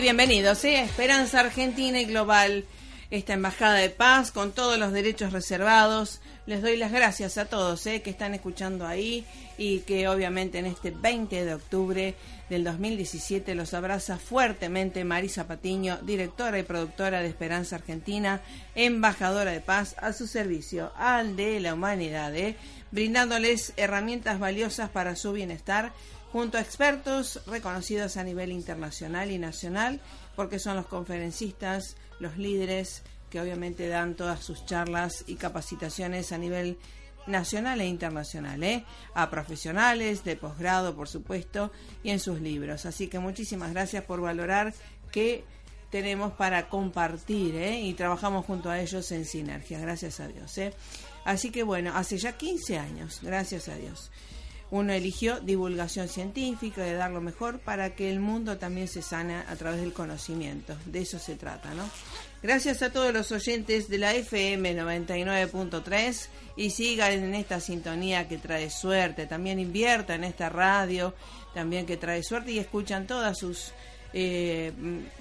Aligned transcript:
Bienvenidos, 0.00 0.64
¿eh? 0.64 0.80
Esperanza 0.80 1.40
Argentina 1.40 2.00
y 2.00 2.06
Global, 2.06 2.64
esta 3.10 3.34
Embajada 3.34 3.74
de 3.74 3.90
Paz 3.90 4.30
con 4.32 4.52
todos 4.52 4.78
los 4.78 4.92
derechos 4.92 5.30
reservados. 5.30 6.22
Les 6.46 6.62
doy 6.62 6.78
las 6.78 6.90
gracias 6.90 7.36
a 7.36 7.44
todos 7.44 7.86
¿eh? 7.86 8.00
que 8.00 8.08
están 8.08 8.32
escuchando 8.32 8.86
ahí 8.86 9.26
y 9.58 9.80
que 9.80 10.08
obviamente 10.08 10.58
en 10.58 10.64
este 10.64 10.90
20 10.90 11.44
de 11.44 11.54
octubre 11.54 12.14
del 12.48 12.64
2017 12.64 13.54
los 13.54 13.74
abraza 13.74 14.16
fuertemente 14.16 15.04
Marisa 15.04 15.46
Patiño, 15.46 15.98
directora 15.98 16.58
y 16.58 16.62
productora 16.62 17.20
de 17.20 17.28
Esperanza 17.28 17.76
Argentina, 17.76 18.40
embajadora 18.74 19.50
de 19.50 19.60
paz 19.60 19.96
a 19.98 20.14
su 20.14 20.26
servicio, 20.26 20.92
al 20.96 21.36
de 21.36 21.60
la 21.60 21.74
humanidad, 21.74 22.34
¿eh? 22.34 22.56
brindándoles 22.90 23.74
herramientas 23.76 24.38
valiosas 24.38 24.88
para 24.88 25.14
su 25.14 25.32
bienestar 25.32 25.92
junto 26.32 26.58
a 26.58 26.60
expertos 26.60 27.40
reconocidos 27.46 28.16
a 28.16 28.24
nivel 28.24 28.52
internacional 28.52 29.30
y 29.30 29.38
nacional, 29.38 30.00
porque 30.36 30.58
son 30.58 30.76
los 30.76 30.86
conferencistas, 30.86 31.96
los 32.18 32.36
líderes 32.36 33.02
que 33.30 33.40
obviamente 33.40 33.88
dan 33.88 34.14
todas 34.14 34.40
sus 34.40 34.64
charlas 34.66 35.24
y 35.26 35.36
capacitaciones 35.36 36.32
a 36.32 36.38
nivel 36.38 36.78
nacional 37.26 37.80
e 37.80 37.86
internacional, 37.86 38.62
¿eh? 38.62 38.84
a 39.14 39.30
profesionales 39.30 40.24
de 40.24 40.36
posgrado, 40.36 40.96
por 40.96 41.08
supuesto, 41.08 41.70
y 42.02 42.10
en 42.10 42.20
sus 42.20 42.40
libros. 42.40 42.86
Así 42.86 43.08
que 43.08 43.18
muchísimas 43.18 43.72
gracias 43.72 44.04
por 44.04 44.20
valorar 44.20 44.74
que 45.12 45.44
tenemos 45.90 46.32
para 46.32 46.68
compartir 46.68 47.56
¿eh? 47.56 47.80
y 47.80 47.94
trabajamos 47.94 48.46
junto 48.46 48.70
a 48.70 48.80
ellos 48.80 49.10
en 49.12 49.24
sinergia, 49.24 49.78
gracias 49.80 50.20
a 50.20 50.28
Dios. 50.28 50.56
¿eh? 50.58 50.72
Así 51.24 51.50
que 51.50 51.62
bueno, 51.62 51.92
hace 51.94 52.16
ya 52.18 52.36
15 52.36 52.78
años, 52.78 53.20
gracias 53.22 53.68
a 53.68 53.76
Dios. 53.76 54.10
Uno 54.70 54.92
eligió 54.92 55.40
divulgación 55.40 56.08
científica, 56.08 56.82
de 56.82 56.94
dar 56.94 57.10
lo 57.10 57.20
mejor 57.20 57.58
para 57.58 57.96
que 57.96 58.10
el 58.10 58.20
mundo 58.20 58.56
también 58.58 58.86
se 58.86 59.02
sane 59.02 59.36
a 59.36 59.56
través 59.56 59.80
del 59.80 59.92
conocimiento. 59.92 60.76
De 60.86 61.00
eso 61.00 61.18
se 61.18 61.34
trata, 61.34 61.74
¿no? 61.74 61.88
Gracias 62.42 62.80
a 62.82 62.90
todos 62.90 63.12
los 63.12 63.32
oyentes 63.32 63.88
de 63.88 63.98
la 63.98 64.14
FM 64.14 64.74
99.3 64.74 66.28
y 66.56 66.70
sigan 66.70 67.12
en 67.12 67.34
esta 67.34 67.60
sintonía 67.60 68.28
que 68.28 68.38
trae 68.38 68.70
suerte. 68.70 69.26
También 69.26 69.58
invierta 69.58 70.14
en 70.14 70.24
esta 70.24 70.48
radio, 70.48 71.14
también 71.52 71.84
que 71.84 71.96
trae 71.96 72.22
suerte 72.22 72.52
y 72.52 72.58
escuchan 72.58 73.06
todas 73.06 73.38
sus 73.38 73.72
eh, 74.12 74.72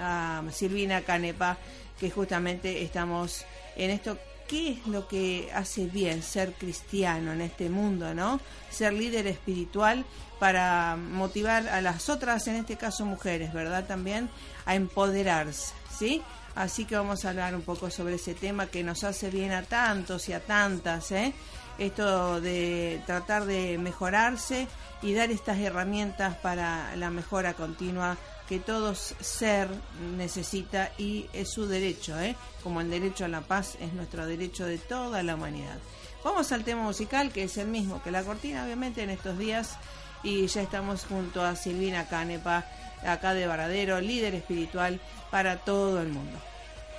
a 0.00 0.42
Silvina 0.50 1.02
Canepa, 1.02 1.58
que 1.98 2.10
justamente 2.10 2.82
estamos 2.82 3.44
en 3.76 3.90
esto. 3.90 4.18
¿Qué 4.48 4.72
es 4.72 4.86
lo 4.86 5.08
que 5.08 5.50
hace 5.52 5.86
bien 5.86 6.22
ser 6.22 6.52
cristiano 6.52 7.32
en 7.32 7.40
este 7.40 7.68
mundo, 7.68 8.14
no? 8.14 8.40
Ser 8.70 8.92
líder 8.92 9.26
espiritual 9.26 10.04
para 10.38 10.96
motivar 10.96 11.68
a 11.68 11.80
las 11.80 12.08
otras, 12.08 12.46
en 12.46 12.56
este 12.56 12.76
caso 12.76 13.04
mujeres, 13.04 13.52
¿verdad? 13.52 13.86
También 13.86 14.30
a 14.64 14.76
empoderarse, 14.76 15.74
¿sí? 15.90 16.22
Así 16.54 16.84
que 16.84 16.96
vamos 16.96 17.24
a 17.24 17.30
hablar 17.30 17.54
un 17.54 17.62
poco 17.62 17.90
sobre 17.90 18.14
ese 18.14 18.34
tema 18.34 18.68
que 18.68 18.84
nos 18.84 19.04
hace 19.04 19.30
bien 19.30 19.52
a 19.52 19.62
tantos 19.62 20.28
y 20.28 20.32
a 20.32 20.40
tantas, 20.40 21.10
¿eh? 21.10 21.34
Esto 21.78 22.40
de 22.40 23.02
tratar 23.06 23.44
de 23.44 23.78
mejorarse 23.78 24.66
y 25.02 25.14
dar 25.14 25.30
estas 25.30 25.58
herramientas 25.58 26.36
para 26.36 26.96
la 26.96 27.10
mejora 27.10 27.54
continua 27.54 28.16
que 28.48 28.58
todos 28.58 29.14
ser 29.20 29.68
necesita 30.16 30.92
y 30.98 31.26
es 31.32 31.50
su 31.50 31.66
derecho, 31.66 32.18
¿eh? 32.20 32.36
como 32.62 32.80
el 32.80 32.90
derecho 32.90 33.24
a 33.24 33.28
la 33.28 33.40
paz 33.40 33.76
es 33.80 33.92
nuestro 33.92 34.26
derecho 34.26 34.64
de 34.64 34.78
toda 34.78 35.22
la 35.22 35.34
humanidad. 35.34 35.78
Vamos 36.24 36.50
al 36.52 36.64
tema 36.64 36.82
musical, 36.82 37.30
que 37.32 37.44
es 37.44 37.56
el 37.56 37.68
mismo 37.68 38.02
que 38.02 38.10
la 38.10 38.22
cortina, 38.22 38.64
obviamente, 38.64 39.02
en 39.02 39.10
estos 39.10 39.38
días, 39.38 39.76
y 40.22 40.46
ya 40.46 40.62
estamos 40.62 41.04
junto 41.04 41.44
a 41.44 41.56
Silvina 41.56 42.08
Canepa, 42.08 42.64
acá 43.06 43.34
de 43.34 43.46
Varadero, 43.46 44.00
líder 44.00 44.34
espiritual 44.34 45.00
para 45.30 45.58
todo 45.58 46.00
el 46.00 46.08
mundo. 46.08 46.38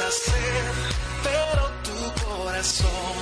Puedes 0.00 0.28
hacer, 0.28 0.64
pero 1.22 1.62
tu 1.82 1.98
corazón 2.24 3.16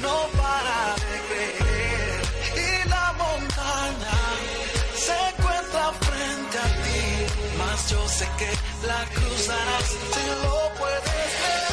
no 0.00 0.16
para 0.36 0.94
de 0.94 1.16
creer 1.28 2.20
y 2.54 2.88
la 2.88 3.12
montaña 3.12 4.18
se 4.94 5.16
encuentra 5.30 5.92
frente 5.92 6.58
a 6.58 6.68
ti, 6.82 7.02
mas 7.58 7.90
yo 7.90 8.08
sé 8.08 8.26
que 8.38 8.50
la 8.86 9.04
cruzarás 9.14 9.84
si 9.84 10.26
lo 10.42 10.74
puedes 10.78 11.04
ver. 11.04 11.68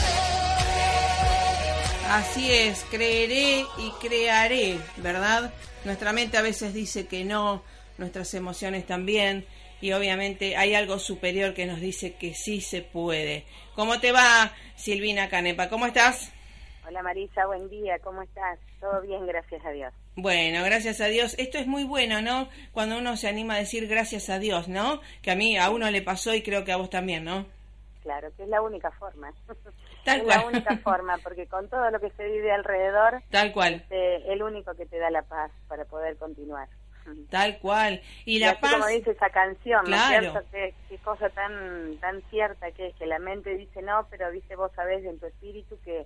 Así 2.11 2.51
es, 2.51 2.85
creeré 2.89 3.65
y 3.77 3.91
crearé, 3.99 4.79
¿verdad? 4.97 5.53
Nuestra 5.83 6.13
mente 6.13 6.37
a 6.37 6.41
veces 6.41 6.73
dice 6.73 7.07
que 7.07 7.25
no, 7.25 7.63
nuestras 7.97 8.33
emociones 8.33 8.85
también, 8.85 9.45
y 9.85 9.93
obviamente 9.93 10.57
hay 10.57 10.73
algo 10.73 10.97
superior 10.97 11.53
que 11.53 11.67
nos 11.67 11.79
dice 11.79 12.15
que 12.15 12.33
sí 12.33 12.59
se 12.59 12.81
puede. 12.81 13.45
¿Cómo 13.75 13.99
te 13.99 14.11
va, 14.11 14.51
Silvina 14.75 15.29
Canepa? 15.29 15.69
¿Cómo 15.69 15.85
estás? 15.85 16.33
Hola 16.87 17.03
Marisa, 17.03 17.45
buen 17.45 17.69
día, 17.69 17.99
¿cómo 17.99 18.23
estás? 18.23 18.57
Todo 18.79 18.99
bien, 19.01 19.27
gracias 19.27 19.63
a 19.63 19.69
Dios. 19.69 19.93
Bueno, 20.15 20.63
gracias 20.63 21.01
a 21.01 21.05
Dios. 21.05 21.35
Esto 21.37 21.59
es 21.59 21.67
muy 21.67 21.83
bueno, 21.83 22.19
¿no? 22.23 22.49
Cuando 22.71 22.97
uno 22.97 23.15
se 23.15 23.27
anima 23.27 23.53
a 23.53 23.57
decir 23.59 23.87
gracias 23.87 24.31
a 24.31 24.39
Dios, 24.39 24.67
¿no? 24.67 25.01
Que 25.21 25.29
a 25.29 25.35
mí, 25.35 25.55
a 25.55 25.69
uno 25.69 25.91
le 25.91 26.01
pasó 26.01 26.33
y 26.33 26.41
creo 26.41 26.65
que 26.65 26.71
a 26.71 26.77
vos 26.77 26.89
también, 26.89 27.23
¿no? 27.23 27.45
Claro, 28.01 28.29
que 28.35 28.41
es 28.41 28.49
la 28.49 28.63
única 28.63 28.89
forma. 28.89 29.31
Tal 30.03 30.21
es 30.21 30.23
cual. 30.23 30.39
la 30.39 30.47
única 30.47 30.77
forma, 30.77 31.19
porque 31.19 31.45
con 31.45 31.69
todo 31.69 31.91
lo 31.91 31.99
que 31.99 32.09
se 32.09 32.25
vive 32.25 32.51
alrededor, 32.51 33.21
Tal 33.29 33.53
cual, 33.53 33.75
este, 33.75 34.33
el 34.33 34.41
único 34.41 34.73
que 34.73 34.87
te 34.87 34.97
da 34.97 35.11
la 35.11 35.21
paz 35.21 35.51
para 35.67 35.85
poder 35.85 36.17
continuar. 36.17 36.69
Tal 37.29 37.57
cual. 37.59 38.01
Y 38.25 38.37
Y 38.37 38.39
la 38.39 38.51
así 38.51 38.61
paz, 38.61 38.73
como 38.73 38.87
dice 38.87 39.11
esa 39.11 39.29
canción, 39.29 39.83
¿no 39.89 39.95
es 39.95 40.01
Claro. 40.03 40.31
cierto? 40.31 40.49
Qué, 40.89 40.97
cosa 41.03 41.29
tan 41.29 41.97
tan 41.99 42.21
cierta 42.29 42.71
que 42.71 42.87
es, 42.87 42.95
que 42.95 43.05
la 43.05 43.19
mente 43.19 43.55
dice 43.57 43.81
no, 43.81 44.07
pero 44.09 44.31
viste 44.31 44.55
vos 44.55 44.71
sabés 44.75 45.03
en 45.05 45.19
tu 45.19 45.25
espíritu 45.27 45.77
que 45.83 46.05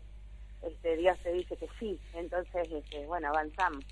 este 0.62 0.98
Dios 0.98 1.18
te 1.24 1.32
dice 1.34 1.56
que 1.56 1.68
sí. 1.80 1.98
Entonces, 2.14 2.68
este, 2.72 3.06
bueno, 3.06 3.30
avanzamos. 3.30 3.86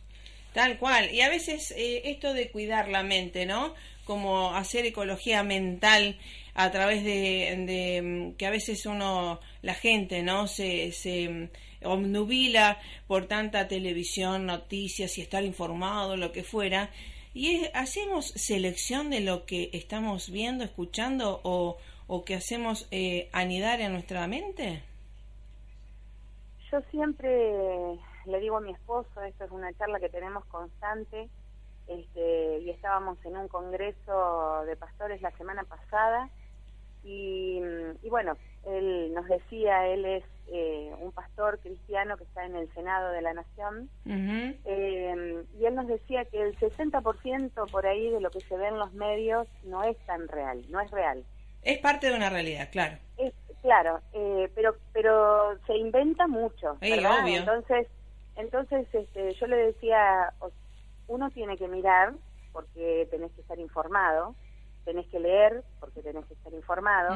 tal 0.54 0.78
cual. 0.80 1.10
Y 1.12 1.22
a 1.22 1.30
veces 1.30 1.72
eh, 1.72 2.02
esto 2.06 2.34
de 2.34 2.52
cuidar 2.52 2.90
la 2.90 3.04
mente, 3.04 3.46
¿no? 3.46 3.74
Como 4.06 4.54
hacer 4.56 4.86
ecología 4.86 5.44
mental 5.44 6.18
a 6.56 6.72
través 6.72 7.04
de, 7.04 7.56
de, 7.68 8.02
mm, 8.02 8.34
que 8.36 8.48
a 8.48 8.50
veces 8.50 8.86
uno, 8.86 9.40
la 9.62 9.76
gente, 9.76 10.24
¿no? 10.24 10.48
Se, 10.48 10.92
se 10.92 11.50
obnubila 11.84 12.80
por 13.08 13.28
tanta 13.28 13.68
televisión, 13.68 14.46
noticias 14.46 15.18
y 15.18 15.22
estar 15.22 15.44
informado, 15.44 16.18
lo 16.18 16.32
que 16.32 16.44
fuera. 16.44 16.90
Y 17.34 17.66
hacemos 17.74 18.28
selección 18.30 19.10
de 19.10 19.22
lo 19.22 19.46
que 19.46 19.70
estamos 19.74 20.32
viendo, 20.32 20.64
escuchando 20.64 21.40
o, 21.44 21.78
o 22.08 22.26
que 22.26 22.36
hacemos 22.36 22.88
eh, 22.92 23.30
anidar 23.32 23.80
en 23.80 23.94
nuestra 23.94 24.28
mente. 24.28 24.82
Yo 26.72 26.82
siempre 26.92 27.30
le 28.26 28.40
digo 28.40 28.58
a 28.58 28.62
mi 28.62 28.72
esposo, 28.72 29.22
esto 29.22 29.46
es 29.46 29.52
una 29.52 29.72
charla 29.78 30.00
que 30.00 30.10
tenemos 30.10 30.44
constante, 30.46 31.30
este, 31.88 32.60
y 32.60 32.70
estábamos 32.72 33.18
en 33.24 33.38
un 33.38 33.48
congreso 33.48 34.64
de 34.66 34.76
pastores 34.76 35.22
la 35.22 35.32
semana 35.38 35.64
pasada, 35.64 36.30
y, 37.06 37.62
y 38.04 38.10
bueno, 38.10 38.36
él 38.66 39.14
nos 39.14 39.28
decía, 39.28 39.88
él 39.88 40.04
es 40.04 40.24
eh, 40.50 40.94
un 41.00 41.12
pastor 41.12 41.60
cristiano 41.60 42.18
que 42.18 42.24
está 42.24 42.46
en 42.46 42.56
el 42.56 42.72
Senado 42.74 43.12
de 43.12 43.22
la 43.22 43.34
Nación, 43.34 43.90
eh, 44.66 45.44
y 45.60 45.66
él 45.66 45.76
nos 45.76 45.88
decía 45.88 46.26
que 46.26 46.42
el 46.42 46.58
60% 46.58 47.70
por 47.72 47.86
ahí 47.86 48.10
de 48.10 48.22
lo 48.22 48.30
que 48.32 48.42
se 48.42 48.58
ve 48.58 48.68
en 48.68 48.80
los 48.80 48.94
medios 48.94 49.48
no 49.64 49.84
es 49.84 49.98
tan 50.06 50.28
real, 50.28 50.64
no 50.70 50.80
es 50.80 50.90
real. 50.92 51.24
Es 51.64 51.80
parte 51.80 52.10
de 52.10 52.16
una 52.16 52.30
realidad, 52.30 52.70
claro. 52.72 52.98
Es, 53.18 53.34
claro, 53.62 54.00
eh, 54.14 54.50
pero 54.56 54.76
pero 54.94 55.58
se 55.66 55.76
inventa 55.76 56.28
mucho, 56.28 56.78
Sí, 56.82 56.92
¿verdad? 56.92 57.24
obvio. 57.24 57.40
Entonces, 57.40 57.88
entonces 58.36 58.88
este, 58.94 59.34
yo 59.34 59.48
le 59.48 59.58
decía, 59.58 60.34
uno 61.08 61.30
tiene 61.32 61.58
que 61.58 61.68
mirar 61.68 62.14
porque 62.54 63.08
tenés 63.12 63.32
que 63.34 63.42
estar 63.42 63.60
informado, 63.60 64.36
tenés 64.86 65.08
que 65.08 65.20
leer 65.20 65.64
porque 65.80 66.02
tenés 66.02 66.26
que 66.26 66.36
estar 66.36 66.54
informado, 66.54 67.16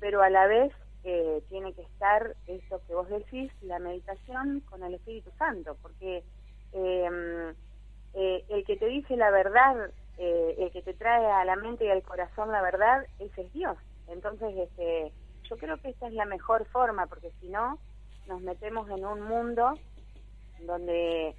pero 0.00 0.22
a 0.22 0.28
la 0.28 0.46
vez 0.46 0.72
eh, 1.08 1.40
tiene 1.48 1.72
que 1.72 1.82
estar 1.82 2.34
esto 2.48 2.80
que 2.84 2.94
vos 2.94 3.08
decís, 3.08 3.52
la 3.62 3.78
meditación 3.78 4.58
con 4.68 4.82
el 4.82 4.94
Espíritu 4.94 5.30
Santo, 5.38 5.76
porque 5.80 6.24
eh, 6.72 7.54
eh, 8.14 8.44
el 8.48 8.64
que 8.64 8.76
te 8.76 8.86
dice 8.86 9.16
la 9.16 9.30
verdad, 9.30 9.88
eh, 10.18 10.56
el 10.58 10.72
que 10.72 10.82
te 10.82 10.94
trae 10.94 11.24
a 11.24 11.44
la 11.44 11.54
mente 11.54 11.84
y 11.84 11.90
al 11.90 12.02
corazón 12.02 12.50
la 12.50 12.60
verdad, 12.60 13.06
ese 13.20 13.42
es 13.42 13.52
Dios. 13.52 13.76
Entonces, 14.08 14.52
este, 14.56 15.12
yo 15.48 15.56
creo 15.58 15.80
que 15.80 15.90
esta 15.90 16.08
es 16.08 16.12
la 16.12 16.24
mejor 16.24 16.66
forma, 16.66 17.06
porque 17.06 17.30
si 17.40 17.50
no, 17.50 17.78
nos 18.26 18.40
metemos 18.40 18.90
en 18.90 19.04
un 19.04 19.20
mundo 19.20 19.78
donde 20.62 21.36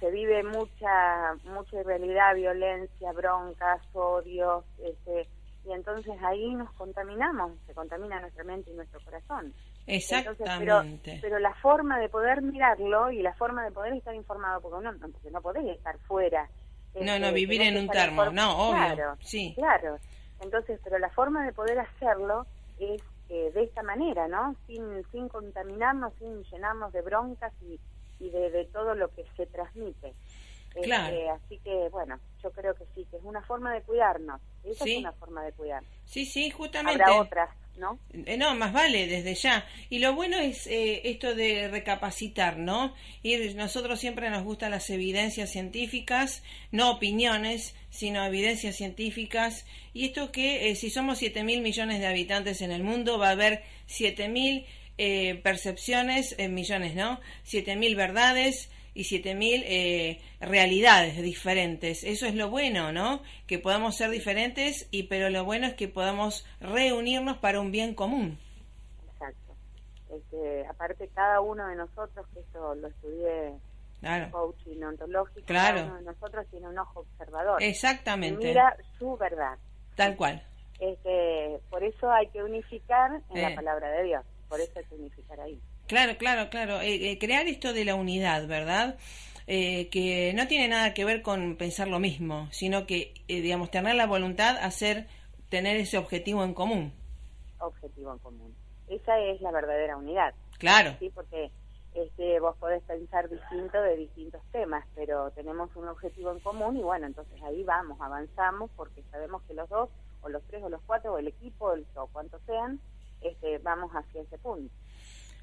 se 0.00 0.10
vive 0.10 0.42
mucha 0.42 1.34
mucha 1.44 1.80
irrealidad, 1.80 2.34
violencia, 2.34 3.12
broncas, 3.12 3.80
odios, 3.92 4.64
este, 4.82 5.28
y 5.66 5.72
entonces 5.72 6.14
ahí 6.22 6.54
nos 6.54 6.72
contaminamos, 6.74 7.52
se 7.66 7.74
contamina 7.74 8.20
nuestra 8.20 8.44
mente 8.44 8.70
y 8.70 8.74
nuestro 8.74 9.00
corazón. 9.00 9.52
Entonces, 9.86 10.22
pero, 10.58 10.80
Exactamente. 10.80 11.18
pero 11.20 11.38
la 11.38 11.54
forma 11.54 11.98
de 11.98 12.08
poder 12.08 12.42
mirarlo 12.42 13.10
y 13.10 13.22
la 13.22 13.34
forma 13.34 13.64
de 13.64 13.72
poder 13.72 13.94
estar 13.94 14.14
informado, 14.14 14.60
porque 14.60 14.84
no, 14.84 14.92
no, 14.92 15.08
porque 15.08 15.30
no 15.30 15.40
podés 15.40 15.66
estar 15.76 15.98
fuera. 16.00 16.48
No, 16.94 17.00
este, 17.12 17.20
no, 17.20 17.32
vivir 17.32 17.62
en 17.62 17.76
un 17.76 17.88
termo, 17.88 18.26
no, 18.26 18.70
obvio, 18.70 18.94
Claro, 18.94 19.16
sí. 19.20 19.52
claro. 19.54 19.98
Entonces, 20.40 20.80
pero 20.82 20.98
la 20.98 21.10
forma 21.10 21.44
de 21.44 21.52
poder 21.52 21.78
hacerlo 21.78 22.46
es 22.78 23.02
eh, 23.28 23.50
de 23.52 23.64
esta 23.64 23.82
manera, 23.82 24.28
¿no? 24.28 24.54
Sin, 24.66 25.04
sin 25.10 25.28
contaminarnos, 25.28 26.12
sin 26.18 26.42
llenarnos 26.44 26.92
de 26.92 27.02
broncas 27.02 27.52
y, 27.62 27.78
y 28.24 28.30
de, 28.30 28.50
de 28.50 28.64
todo 28.66 28.94
lo 28.94 29.08
que 29.08 29.24
se 29.36 29.46
transmite. 29.46 30.14
Este, 30.76 30.88
Claro. 30.88 31.32
así 31.34 31.58
que, 31.64 31.88
bueno, 31.90 32.20
yo 32.42 32.50
creo 32.52 32.74
que 32.74 32.84
sí, 32.94 33.06
que 33.10 33.16
es 33.16 33.22
una 33.24 33.42
forma 33.42 33.72
de 33.74 33.82
cuidarnos. 33.82 34.40
Esa 34.64 34.84
Sí. 34.84 34.92
es 34.94 34.98
una 34.98 35.12
forma 35.12 35.44
de 35.44 35.52
cuidar. 35.52 35.82
Sí, 36.04 36.24
sí, 36.26 36.50
justamente. 36.50 37.02
Habrá 37.02 37.20
otras, 37.20 37.50
¿no? 37.78 37.98
Eh, 38.12 38.36
No, 38.36 38.54
más 38.54 38.72
vale 38.72 39.06
desde 39.06 39.34
ya. 39.34 39.66
Y 39.90 39.98
lo 40.00 40.14
bueno 40.14 40.36
es 40.38 40.66
eh, 40.66 41.02
esto 41.08 41.34
de 41.34 41.68
recapacitar, 41.68 42.58
¿no? 42.58 42.94
Y 43.22 43.36
nosotros 43.54 43.98
siempre 44.00 44.28
nos 44.30 44.44
gustan 44.44 44.70
las 44.70 44.90
evidencias 44.90 45.50
científicas, 45.50 46.42
no 46.72 46.90
opiniones, 46.92 47.74
sino 47.90 48.24
evidencias 48.24 48.76
científicas. 48.76 49.66
Y 49.94 50.06
esto 50.06 50.30
que 50.32 50.68
eh, 50.70 50.74
si 50.76 50.90
somos 50.90 51.18
7 51.18 51.42
mil 51.42 51.62
millones 51.62 52.00
de 52.00 52.06
habitantes 52.06 52.60
en 52.60 52.70
el 52.70 52.82
mundo, 52.82 53.18
va 53.18 53.28
a 53.28 53.32
haber 53.32 53.62
7 53.86 54.28
mil 54.28 54.66
eh, 54.98 55.40
percepciones, 55.42 56.34
eh, 56.38 56.48
millones, 56.48 56.94
¿no? 56.94 57.20
7 57.44 57.76
mil 57.76 57.96
verdades 57.96 58.70
y 58.96 59.04
7000 59.04 59.62
eh, 59.66 60.20
realidades 60.40 61.20
diferentes. 61.22 62.02
Eso 62.02 62.26
es 62.26 62.34
lo 62.34 62.48
bueno, 62.50 62.92
¿no? 62.92 63.22
Que 63.46 63.58
podamos 63.58 63.96
ser 63.96 64.10
diferentes 64.10 64.88
y 64.90 65.04
pero 65.04 65.30
lo 65.30 65.44
bueno 65.44 65.66
es 65.66 65.74
que 65.74 65.86
podamos 65.88 66.46
reunirnos 66.60 67.36
para 67.38 67.60
un 67.60 67.70
bien 67.70 67.94
común. 67.94 68.38
Exacto. 69.12 69.54
Este, 70.10 70.66
aparte, 70.66 71.08
cada 71.14 71.40
uno 71.40 71.66
de 71.68 71.76
nosotros, 71.76 72.26
que 72.32 72.40
esto 72.40 72.74
lo 72.74 72.88
estudié 72.88 73.48
en 73.48 73.60
Claro. 74.00 74.30
coaching 74.30 74.82
ontológico, 74.82 75.46
Claro. 75.46 75.76
cada 75.78 75.86
uno 75.88 75.96
de 75.96 76.04
nosotros 76.04 76.46
tiene 76.50 76.68
un 76.68 76.78
ojo 76.78 77.00
observador. 77.00 77.62
Exactamente. 77.62 78.46
Mira 78.48 78.76
su 78.98 79.16
verdad. 79.16 79.56
Tal 79.94 80.16
cual. 80.16 80.42
Este, 80.78 81.58
por 81.70 81.82
eso 81.82 82.10
hay 82.10 82.28
que 82.28 82.42
unificar 82.42 83.10
en 83.30 83.36
Eh. 83.38 83.42
la 83.50 83.54
palabra 83.54 83.90
de 83.92 84.04
Dios. 84.04 84.24
Por 84.48 84.60
eso 84.60 84.72
hay 84.78 84.84
que 84.84 84.94
unificar 84.94 85.40
ahí. 85.40 85.58
Claro, 85.86 86.16
claro, 86.18 86.50
claro. 86.50 86.80
Eh, 86.80 87.12
eh, 87.12 87.18
crear 87.18 87.46
esto 87.46 87.72
de 87.72 87.84
la 87.84 87.94
unidad, 87.94 88.46
¿verdad? 88.46 88.96
Eh, 89.46 89.88
que 89.90 90.32
no 90.34 90.48
tiene 90.48 90.68
nada 90.68 90.92
que 90.94 91.04
ver 91.04 91.22
con 91.22 91.56
pensar 91.56 91.86
lo 91.86 92.00
mismo, 92.00 92.48
sino 92.50 92.86
que, 92.86 93.14
eh, 93.28 93.40
digamos, 93.40 93.70
tener 93.70 93.94
la 93.94 94.06
voluntad, 94.06 94.56
hacer, 94.58 95.06
tener 95.48 95.76
ese 95.76 95.98
objetivo 95.98 96.42
en 96.42 96.54
común. 96.54 96.92
Objetivo 97.60 98.12
en 98.12 98.18
común. 98.18 98.54
Esa 98.88 99.18
es 99.20 99.40
la 99.40 99.52
verdadera 99.52 99.96
unidad. 99.96 100.34
Claro, 100.58 100.96
¿sí? 100.98 101.10
Porque 101.14 101.50
este, 101.94 102.40
vos 102.40 102.56
podés 102.56 102.82
pensar 102.82 103.28
distinto 103.28 103.80
de 103.80 103.96
distintos 103.96 104.42
temas, 104.50 104.84
pero 104.96 105.30
tenemos 105.30 105.70
un 105.76 105.88
objetivo 105.88 106.32
en 106.32 106.40
común 106.40 106.76
y 106.76 106.82
bueno, 106.82 107.06
entonces 107.06 107.40
ahí 107.42 107.62
vamos, 107.62 108.00
avanzamos 108.00 108.70
porque 108.76 109.02
sabemos 109.12 109.42
que 109.46 109.54
los 109.54 109.68
dos, 109.68 109.88
o 110.22 110.28
los 110.28 110.42
tres, 110.48 110.62
o 110.64 110.68
los 110.68 110.80
cuatro, 110.86 111.12
o 111.14 111.18
el 111.18 111.28
equipo, 111.28 111.72
el- 111.72 111.86
o 111.94 112.06
cuantos 112.08 112.40
sean, 112.46 112.80
este, 113.20 113.58
vamos 113.58 113.90
hacia 113.92 114.22
ese 114.22 114.38
punto. 114.38 114.72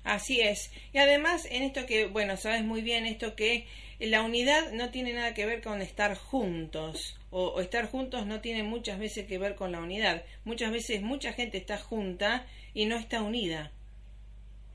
Así 0.04 0.42
es. 0.42 0.72
Y 0.92 0.98
además, 0.98 1.46
en 1.50 1.64
esto 1.64 1.86
que, 1.86 2.08
bueno, 2.08 2.38
sabes 2.38 2.64
muy 2.64 2.82
bien 2.82 3.06
esto 3.06 3.36
que 3.36 3.66
la 4.00 4.22
unidad 4.22 4.72
no 4.74 4.90
tiene 4.90 5.14
nada 5.14 5.34
que 5.34 5.46
ver 5.46 5.62
con 5.62 5.82
estar 5.82 6.16
juntos, 6.18 7.18
o, 7.32 7.60
estar 7.62 7.90
juntos 7.90 8.26
no 8.28 8.42
tiene 8.42 8.64
muchas 8.64 9.00
veces 9.00 9.26
que 9.26 9.38
ver 9.38 9.56
con 9.56 9.72
la 9.72 9.80
unidad. 9.80 10.24
Muchas 10.46 10.72
veces 10.72 11.02
mucha 11.02 11.34
gente 11.34 11.58
está 11.58 11.78
junta 11.78 12.46
y 12.74 12.86
no 12.86 12.96
está 12.96 13.22
unida. 13.22 13.72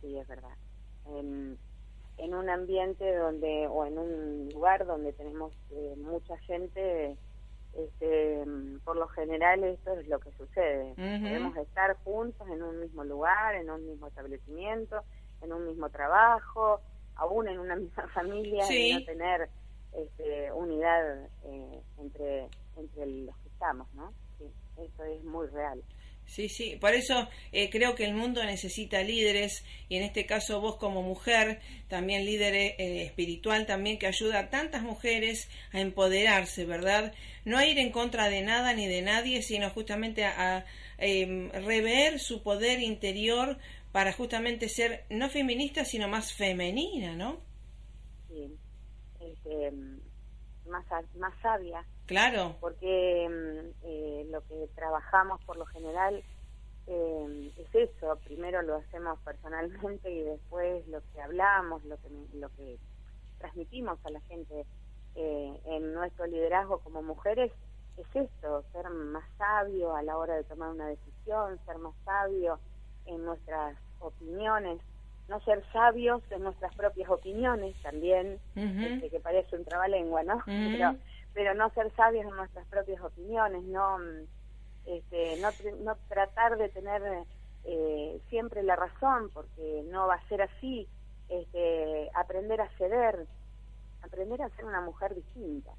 Sí, 0.00 0.16
es 0.16 0.26
verdad. 0.26 0.56
En, 1.06 1.58
en 2.18 2.34
un 2.34 2.48
ambiente 2.48 3.16
donde, 3.16 3.66
o 3.68 3.86
en 3.86 3.98
un 3.98 4.48
lugar 4.52 4.86
donde 4.86 5.12
tenemos 5.12 5.52
eh, 5.70 5.94
mucha 5.98 6.36
gente, 6.38 7.16
este, 7.76 8.44
por 8.84 8.96
lo 8.96 9.08
general 9.08 9.62
esto 9.64 9.98
es 9.98 10.08
lo 10.08 10.18
que 10.18 10.32
sucede. 10.32 10.94
Podemos 10.96 11.56
estar 11.56 11.96
juntos 12.02 12.46
en 12.48 12.62
un 12.62 12.80
mismo 12.80 13.04
lugar, 13.04 13.54
en 13.54 13.70
un 13.70 13.86
mismo 13.86 14.08
establecimiento, 14.08 15.04
en 15.42 15.52
un 15.52 15.66
mismo 15.66 15.88
trabajo, 15.90 16.80
aún 17.16 17.48
en 17.48 17.58
una 17.58 17.76
misma 17.76 18.08
familia, 18.08 18.64
y 18.72 18.94
no 18.94 19.04
tener 19.04 19.48
este, 19.92 20.52
unidad 20.52 21.24
eh, 21.44 21.80
entre, 21.98 22.48
entre 22.76 23.06
los 23.06 23.36
que 23.38 23.48
estamos, 23.48 23.92
¿no? 23.94 24.12
Sí, 24.38 24.44
eso 24.76 25.04
es 25.04 25.24
muy 25.24 25.46
real. 25.48 25.82
Sí, 26.28 26.50
sí, 26.50 26.76
por 26.78 26.92
eso 26.92 27.26
eh, 27.52 27.70
creo 27.70 27.94
que 27.94 28.04
el 28.04 28.12
mundo 28.12 28.44
necesita 28.44 29.02
líderes 29.02 29.64
y 29.88 29.96
en 29.96 30.02
este 30.02 30.26
caso 30.26 30.60
vos 30.60 30.76
como 30.76 31.02
mujer, 31.02 31.58
también 31.88 32.26
líder 32.26 32.54
eh, 32.54 33.02
espiritual, 33.02 33.64
también 33.64 33.98
que 33.98 34.06
ayuda 34.06 34.40
a 34.40 34.50
tantas 34.50 34.82
mujeres 34.82 35.48
a 35.72 35.80
empoderarse, 35.80 36.66
¿verdad? 36.66 37.14
No 37.46 37.56
a 37.56 37.66
ir 37.66 37.78
en 37.78 37.90
contra 37.90 38.28
de 38.28 38.42
nada 38.42 38.74
ni 38.74 38.86
de 38.86 39.00
nadie, 39.00 39.40
sino 39.40 39.70
justamente 39.70 40.26
a, 40.26 40.66
em, 40.98 41.50
rever 41.50 42.20
su 42.20 42.42
poder 42.42 42.80
interior 42.80 43.56
para 43.92 44.12
justamente 44.12 44.68
ser 44.68 45.04
no 45.10 45.28
feminista, 45.28 45.84
sino 45.84 46.08
más 46.08 46.32
femenina, 46.32 47.16
¿no? 47.16 47.40
Sí, 48.28 48.56
este, 49.20 49.72
más, 50.66 50.84
más 51.16 51.34
sabia 51.40 51.84
Claro. 52.08 52.56
Porque 52.60 53.28
mm, 53.28 53.84
eh, 53.86 54.26
lo 54.30 54.40
que 54.48 54.66
trabajamos 54.74 55.44
por 55.44 55.58
lo 55.58 55.66
general 55.66 56.24
eh, 56.86 57.52
es 57.58 57.74
eso. 57.74 58.18
Primero 58.24 58.62
lo 58.62 58.76
hacemos 58.76 59.18
personalmente 59.20 60.10
y 60.10 60.22
después 60.22 60.88
lo 60.88 61.02
que 61.12 61.20
hablamos, 61.20 61.84
lo 61.84 61.98
que, 61.98 62.08
lo 62.38 62.48
que 62.56 62.78
transmitimos 63.38 63.98
a 64.06 64.10
la 64.10 64.20
gente 64.22 64.64
eh, 65.16 65.60
en 65.66 65.92
nuestro 65.92 66.26
liderazgo 66.26 66.78
como 66.78 67.02
mujeres 67.02 67.52
es 67.98 68.06
esto, 68.14 68.64
ser 68.72 68.88
más 68.88 69.28
sabio 69.36 69.94
a 69.94 70.02
la 70.02 70.16
hora 70.16 70.36
de 70.36 70.44
tomar 70.44 70.70
una 70.70 70.86
decisión, 70.86 71.60
ser 71.66 71.76
más 71.76 71.94
sabio 72.06 72.58
en 73.08 73.24
nuestras 73.24 73.76
opiniones, 74.00 74.80
no 75.28 75.40
ser 75.40 75.62
sabios 75.72 76.22
en 76.30 76.42
nuestras 76.42 76.74
propias 76.74 77.10
opiniones 77.10 77.74
también, 77.82 78.38
este, 78.54 79.10
que 79.10 79.20
parece 79.20 79.56
un 79.56 79.64
trabalengua, 79.64 80.22
¿no? 80.22 80.42
Pero 80.46 80.96
pero 81.38 81.54
no 81.54 81.70
ser 81.70 81.94
sabios 81.94 82.24
en 82.24 82.34
nuestras 82.34 82.66
propias 82.66 83.00
opiniones, 83.00 83.62
no, 83.62 83.98
este, 84.86 85.36
no, 85.40 85.50
no 85.84 85.96
tratar 86.08 86.56
de 86.56 86.68
tener 86.68 87.00
eh, 87.62 88.20
siempre 88.28 88.64
la 88.64 88.74
razón, 88.74 89.30
porque 89.32 89.84
no 89.88 90.08
va 90.08 90.14
a 90.14 90.28
ser 90.28 90.42
así, 90.42 90.88
este, 91.28 92.10
aprender 92.14 92.60
a 92.60 92.68
ceder, 92.70 93.24
aprender 94.02 94.42
a 94.42 94.48
ser 94.56 94.64
una 94.64 94.80
mujer 94.80 95.14
distinta. 95.14 95.70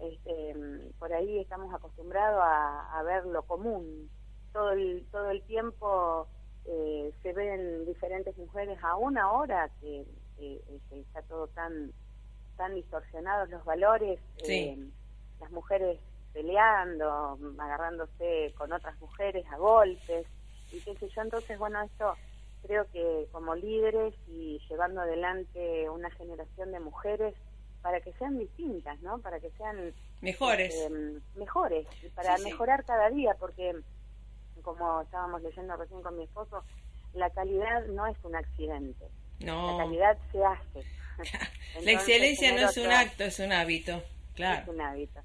Este, 0.00 0.56
por 0.98 1.12
ahí 1.12 1.38
estamos 1.38 1.72
acostumbrados 1.72 2.42
a, 2.42 3.00
ver 3.04 3.26
lo 3.26 3.42
común. 3.42 4.10
Todo 4.52 4.72
el, 4.72 5.06
todo 5.12 5.30
el 5.30 5.42
tiempo 5.42 6.26
eh, 6.66 7.12
se 7.22 7.32
ven 7.32 7.84
diferentes 7.86 8.36
mujeres, 8.38 8.78
aún 8.82 9.18
ahora 9.18 9.70
que 9.80 10.04
este, 10.38 11.00
está 11.00 11.22
todo 11.22 11.48
tan 11.48 11.92
están 12.50 12.74
distorsionados 12.74 13.48
los 13.48 13.64
valores, 13.64 14.20
eh, 14.46 14.76
las 15.40 15.50
mujeres 15.50 15.98
peleando, 16.34 17.38
agarrándose 17.58 18.52
con 18.56 18.70
otras 18.72 19.00
mujeres 19.00 19.46
a 19.50 19.56
golpes, 19.56 20.26
y 20.70 20.80
qué 20.80 20.94
sé 20.96 21.08
yo, 21.08 21.22
entonces, 21.22 21.58
bueno, 21.58 21.80
esto 21.82 22.14
creo 22.62 22.86
que 22.92 23.26
como 23.32 23.54
líderes 23.54 24.14
y 24.28 24.60
llevando 24.68 25.00
adelante 25.00 25.88
una 25.88 26.10
generación 26.10 26.72
de 26.72 26.80
mujeres 26.80 27.34
para 27.82 28.00
que 28.00 28.12
sean 28.12 28.38
distintas, 28.38 29.00
¿no? 29.00 29.18
Para 29.20 29.40
que 29.40 29.50
sean 29.52 29.94
mejores, 30.20 30.74
este, 30.74 31.20
mejores, 31.36 31.86
para 32.14 32.36
mejorar 32.38 32.84
cada 32.84 33.08
día, 33.08 33.34
porque 33.40 33.74
como 34.60 35.02
estábamos 35.02 35.42
leyendo 35.42 35.76
recién 35.76 36.02
con 36.02 36.16
mi 36.16 36.24
esposo, 36.24 36.64
la 37.14 37.30
calidad 37.30 37.86
no 37.86 38.06
es 38.06 38.16
un 38.22 38.36
accidente, 38.36 39.06
no. 39.40 39.78
la 39.78 39.84
calidad 39.84 40.18
se 40.32 40.44
hace. 40.44 40.84
la 41.84 41.92
excelencia 41.92 42.52
no 42.52 42.68
es 42.68 42.76
un 42.76 42.90
acto, 42.90 43.24
es 43.24 43.38
un 43.40 43.52
hábito. 43.52 44.02
Claro. 44.34 44.62
Es 44.62 44.68
un 44.68 44.80
hábito. 44.80 45.20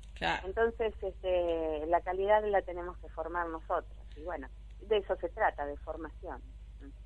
Entonces, 0.46 0.94
este, 1.02 1.86
la 1.88 2.02
calidad 2.02 2.44
la 2.46 2.62
tenemos 2.62 2.98
que 2.98 3.08
formar 3.10 3.48
nosotros. 3.48 3.96
Y 4.18 4.22
bueno, 4.22 4.48
de 4.82 4.98
eso 4.98 5.16
se 5.18 5.30
trata, 5.30 5.66
de 5.66 5.78
formación. 5.78 6.42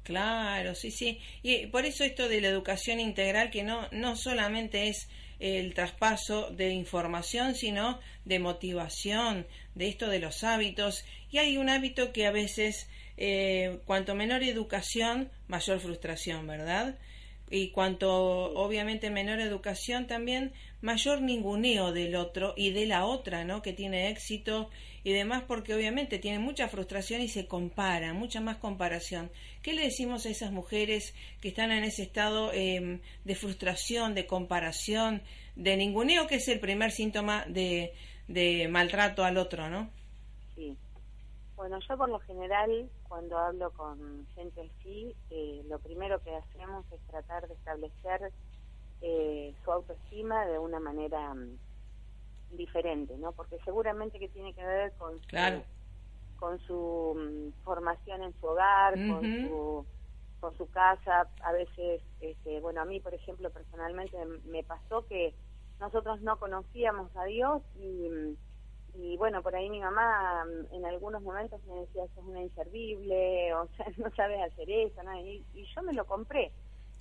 Claro, 0.03 0.73
sí, 0.75 0.91
sí. 0.91 1.19
Y 1.43 1.67
por 1.67 1.85
eso 1.85 2.03
esto 2.03 2.27
de 2.27 2.41
la 2.41 2.47
educación 2.47 2.99
integral, 2.99 3.51
que 3.51 3.63
no, 3.63 3.87
no 3.91 4.15
solamente 4.15 4.87
es 4.87 5.07
el 5.39 5.73
traspaso 5.73 6.49
de 6.51 6.71
información, 6.71 7.55
sino 7.55 7.99
de 8.25 8.39
motivación, 8.39 9.47
de 9.75 9.87
esto 9.87 10.07
de 10.07 10.19
los 10.19 10.43
hábitos. 10.43 11.05
Y 11.31 11.37
hay 11.37 11.57
un 11.57 11.69
hábito 11.69 12.11
que 12.11 12.27
a 12.27 12.31
veces, 12.31 12.89
eh, 13.17 13.79
cuanto 13.85 14.15
menor 14.15 14.43
educación, 14.43 15.29
mayor 15.47 15.79
frustración, 15.79 16.45
¿verdad? 16.47 16.97
y 17.51 17.69
cuanto 17.69 18.11
obviamente 18.53 19.09
menor 19.09 19.39
educación 19.39 20.07
también 20.07 20.53
mayor 20.81 21.21
ninguneo 21.21 21.91
del 21.91 22.15
otro 22.15 22.53
y 22.55 22.71
de 22.71 22.85
la 22.85 23.05
otra 23.05 23.43
no 23.43 23.61
que 23.61 23.73
tiene 23.73 24.09
éxito 24.09 24.69
y 25.03 25.13
demás 25.13 25.43
porque 25.47 25.73
obviamente 25.73 26.19
tiene 26.19 26.39
mucha 26.39 26.67
frustración 26.67 27.21
y 27.21 27.27
se 27.27 27.47
compara 27.47 28.13
mucha 28.13 28.41
más 28.41 28.57
comparación. 28.57 29.31
Qué 29.61 29.73
le 29.73 29.83
decimos 29.83 30.25
a 30.25 30.29
esas 30.29 30.51
mujeres 30.51 31.13
que 31.41 31.49
están 31.49 31.71
en 31.71 31.83
ese 31.83 32.03
estado 32.03 32.51
em, 32.53 33.01
de 33.23 33.35
frustración 33.35 34.15
de 34.15 34.27
comparación 34.27 35.21
de 35.55 35.77
ninguneo 35.77 36.27
que 36.27 36.35
es 36.35 36.47
el 36.47 36.59
primer 36.59 36.91
síntoma 36.91 37.45
de, 37.47 37.93
de 38.27 38.67
maltrato 38.69 39.23
al 39.23 39.37
otro 39.37 39.69
no 39.69 39.89
sí. 40.55 40.77
Bueno, 41.55 41.77
yo 41.89 41.97
por 41.97 42.07
lo 42.07 42.19
general, 42.19 42.89
cuando 43.09 43.37
hablo 43.37 43.71
con 43.71 44.25
gente 44.33 44.61
así, 44.61 45.13
eh, 45.29 45.61
lo 45.67 45.77
primero 45.79 46.23
que 46.23 46.33
hacemos 46.33 46.85
es 46.89 47.01
tratar 47.07 47.49
de 47.49 47.53
establecer 47.53 48.31
eh, 49.01 49.53
su 49.63 49.69
autoestima 49.69 50.45
de 50.45 50.57
una 50.57 50.79
manera 50.79 51.33
mm, 51.33 51.57
diferente, 52.51 53.17
¿no? 53.17 53.31
Porque 53.31 53.57
seguramente 53.65 54.19
que 54.19 54.29
tiene 54.29 54.53
que 54.53 54.65
ver 54.65 54.93
con 54.93 55.19
su, 55.21 55.63
con 56.37 56.59
su 56.59 57.15
mm, 57.17 57.63
formación 57.63 58.23
en 58.23 58.33
su 58.39 58.47
hogar, 58.47 58.93
con 58.93 59.21
su 59.21 59.85
con 60.39 60.55
su 60.55 60.69
casa, 60.69 61.27
a 61.43 61.51
veces, 61.51 62.01
este, 62.21 62.61
bueno, 62.61 62.79
a 62.79 62.85
mí, 62.85 63.01
por 63.01 63.13
ejemplo, 63.13 63.49
personalmente 63.49 64.15
me 64.45 64.63
pasó 64.63 65.05
que 65.05 65.35
nosotros 65.81 66.21
no 66.21 66.39
conocíamos 66.39 67.13
a 67.17 67.25
Dios 67.25 67.61
y 67.75 68.09
mm, 68.09 68.37
y 68.95 69.17
bueno, 69.17 69.41
por 69.41 69.55
ahí 69.55 69.69
mi 69.69 69.79
mamá 69.79 70.45
mm, 70.45 70.75
en 70.75 70.85
algunos 70.85 71.21
momentos 71.21 71.63
me 71.65 71.75
decía, 71.81 72.05
eso 72.05 72.19
es 72.19 72.25
una 72.25 72.41
inservible, 72.41 73.53
o 73.55 73.67
sea, 73.75 73.85
no 73.97 74.09
sabes 74.15 74.41
hacer 74.41 74.69
eso, 74.69 75.03
¿no? 75.03 75.15
y, 75.19 75.45
yo 75.75 75.83
me 75.83 75.93
lo 75.93 76.05
compré. 76.05 76.51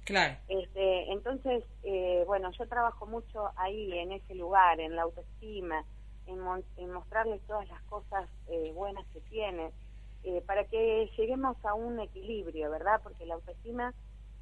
Claro. 0.08 0.36
Este, 0.48 1.12
entonces, 1.12 1.64
eh, 1.82 2.24
bueno, 2.26 2.50
yo 2.58 2.66
trabajo 2.66 3.04
mucho 3.04 3.50
ahí, 3.56 3.92
en 3.92 4.12
ese 4.12 4.34
lugar, 4.34 4.80
en 4.80 4.96
la 4.96 5.02
autoestima, 5.02 5.84
en, 6.26 6.38
en 6.78 6.90
mostrarles 6.90 7.42
todas 7.42 7.68
las 7.68 7.82
cosas 7.82 8.26
eh, 8.48 8.72
buenas 8.74 9.04
que 9.12 9.20
tiene, 9.28 9.70
eh, 10.24 10.42
para 10.46 10.64
que 10.64 11.10
lleguemos 11.14 11.62
a 11.62 11.74
un 11.74 12.00
equilibrio, 12.00 12.70
¿verdad? 12.70 13.02
Porque 13.02 13.26
la 13.26 13.34
autoestima, 13.34 13.92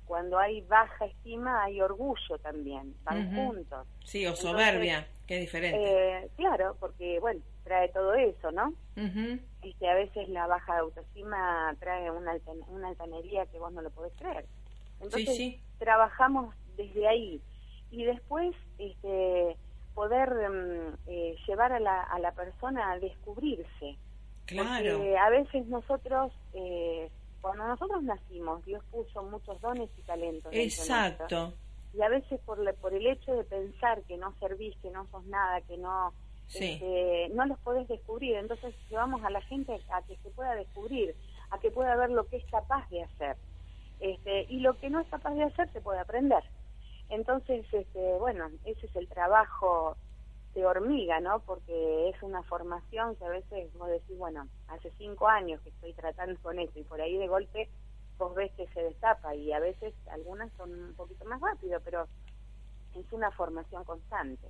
cuando 0.05 0.39
hay 0.39 0.61
baja 0.61 1.07
estima, 1.07 1.65
hay 1.65 1.81
orgullo 1.81 2.39
también, 2.41 2.95
van 3.03 3.35
juntos. 3.35 3.89
Sí, 4.05 4.25
o 4.25 4.37
soberbia. 4.37 5.09
Qué 5.27 5.41
diferente. 5.41 5.83
Eh, 5.83 6.31
claro, 6.37 6.77
porque, 6.79 7.19
bueno, 7.19 7.41
trae 7.65 7.89
todo 7.89 8.15
eso, 8.15 8.53
¿no? 8.53 8.73
este, 9.63 9.89
a 9.91 9.95
veces 9.95 10.29
la 10.29 10.47
baja 10.47 10.79
autoestima 10.79 11.75
trae 11.81 12.09
una, 12.09 12.37
una 12.69 12.87
altanería 12.87 13.47
que 13.47 13.59
vos 13.59 13.73
no 13.73 13.83
lo 13.83 13.91
podés 13.91 14.13
creer. 14.17 14.47
Entonces, 15.01 15.57
trabajamos 15.79 16.55
desde 16.77 17.07
ahí. 17.09 17.41
Y 17.91 18.05
después, 18.05 18.55
este, 18.79 19.57
poder 19.95 20.31
mm, 20.31 20.97
eh, 21.07 21.37
llevar 21.47 21.73
a 21.73 21.81
la, 21.81 22.03
a 22.03 22.19
la 22.19 22.33
persona 22.33 22.93
a 22.93 22.99
descubrirse. 22.99 23.97
Claro. 24.47 24.99
Porque 24.99 25.19
a 25.19 25.31
veces 25.31 25.67
nosotros, 25.67 26.33
eh, 26.55 27.11
cuando 27.41 27.67
nosotros 27.67 28.03
nacimos, 28.03 28.65
Dios 28.65 28.83
puso 28.91 29.23
muchos 29.25 29.61
dones 29.61 29.91
y 29.99 30.03
talentos. 30.03 30.53
Exacto 30.55 31.53
y 31.97 32.03
a 32.03 32.09
veces 32.09 32.41
por, 32.45 32.75
por 32.77 32.93
el 32.93 33.07
hecho 33.07 33.35
de 33.35 33.45
pensar 33.45 34.03
que 34.03 34.17
no 34.17 34.35
servís, 34.39 34.77
que 34.83 34.91
no 34.91 35.07
sos 35.11 35.25
nada, 35.27 35.61
que 35.63 35.77
no 35.79 36.13
este, 36.53 37.29
no 37.35 37.45
los 37.47 37.59
podés 37.61 37.89
descubrir, 37.89 38.37
entonces 38.37 38.75
llevamos 38.89 39.25
a 39.25 39.31
la 39.31 39.41
gente 39.43 39.81
a 39.91 40.03
que 40.03 40.17
se 40.17 40.31
pueda 40.31 40.55
descubrir, 40.55 41.15
a 41.51 41.59
que 41.59 41.71
pueda 41.71 41.97
ver 41.97 42.11
lo 42.11 42.27
que 42.29 42.37
es 42.37 42.45
capaz 42.51 42.89
de 42.91 43.03
hacer. 43.03 43.37
Este, 44.01 44.47
y 44.49 44.61
lo 44.61 44.77
que 44.79 44.91
no 44.91 45.01
es 45.01 45.09
capaz 45.09 45.35
de 45.35 45.45
hacer 45.45 45.73
se 45.73 45.81
puede 45.81 46.01
aprender. 46.01 46.43
Entonces, 47.09 47.65
este, 47.73 48.19
bueno, 48.19 48.51
ese 48.65 48.87
es 48.87 48.97
el 48.97 49.09
trabajo 49.09 49.97
de 50.55 50.67
hormiga, 50.67 51.21
¿no? 51.21 51.41
Porque 51.41 52.09
es 52.09 52.23
una 52.23 52.43
formación 52.43 53.15
que 53.17 53.25
a 53.25 53.29
veces 53.29 53.73
vos 53.75 53.89
decís, 53.89 54.17
bueno, 54.19 54.49
hace 54.69 54.91
cinco 54.99 55.29
años 55.29 55.61
que 55.63 55.69
estoy 55.69 55.93
tratando 55.93 56.41
con 56.41 56.59
esto 56.59 56.79
y 56.81 56.85
por 56.85 57.01
ahí 57.01 57.17
de 57.17 57.29
golpe 57.29 57.69
vos 58.19 58.35
ves 58.35 58.51
que 58.57 58.67
se 58.69 58.83
destapa 58.83 59.35
y 59.35 59.53
a 59.53 59.61
veces 59.61 59.95
algunas 60.11 60.51
son 60.57 60.73
un 60.73 60.95
poquito 60.95 61.25
más 61.27 61.41
rápido, 61.41 61.79
pero 61.85 62.09
es 62.95 63.13
una 63.13 63.31
formación 63.33 63.85
constante. 63.85 64.49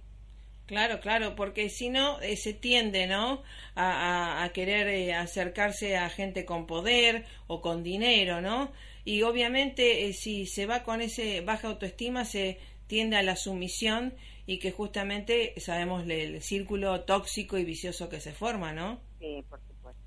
Claro, 0.67 0.99
claro, 1.01 1.37
porque 1.37 1.69
si 1.69 1.91
no 1.91 2.21
eh, 2.21 2.37
se 2.37 2.53
tiende, 2.53 3.07
¿no? 3.07 3.43
A, 3.77 4.51
querer 4.53 4.89
eh, 4.89 5.15
acercarse 5.15 5.97
a 5.97 6.09
gente 6.09 6.45
con 6.45 6.67
poder 6.67 7.25
o 7.47 7.61
con 7.61 7.85
dinero, 7.85 8.41
¿no? 8.41 8.73
Y 9.07 9.23
obviamente 9.23 10.09
eh, 10.09 10.13
si 10.13 10.47
se 10.47 10.67
va 10.67 10.83
con 10.83 11.01
ese 11.01 11.41
baja 11.41 11.69
autoestima 11.69 12.25
se 12.25 12.59
tiende 12.89 13.17
a 13.17 13.23
la 13.23 13.37
sumisión 13.37 14.15
y 14.47 14.59
que 14.59 14.73
justamente 14.73 15.55
sabemos 15.61 16.05
el, 16.09 16.43
círculo 16.43 17.05
tóxico 17.05 17.57
y 17.57 17.65
vicioso 17.65 18.09
que 18.09 18.19
se 18.19 18.33
forma, 18.33 18.73
¿no? 18.73 18.99
Sí, 19.21 19.45
por 19.49 19.61
supuesto, 19.61 20.03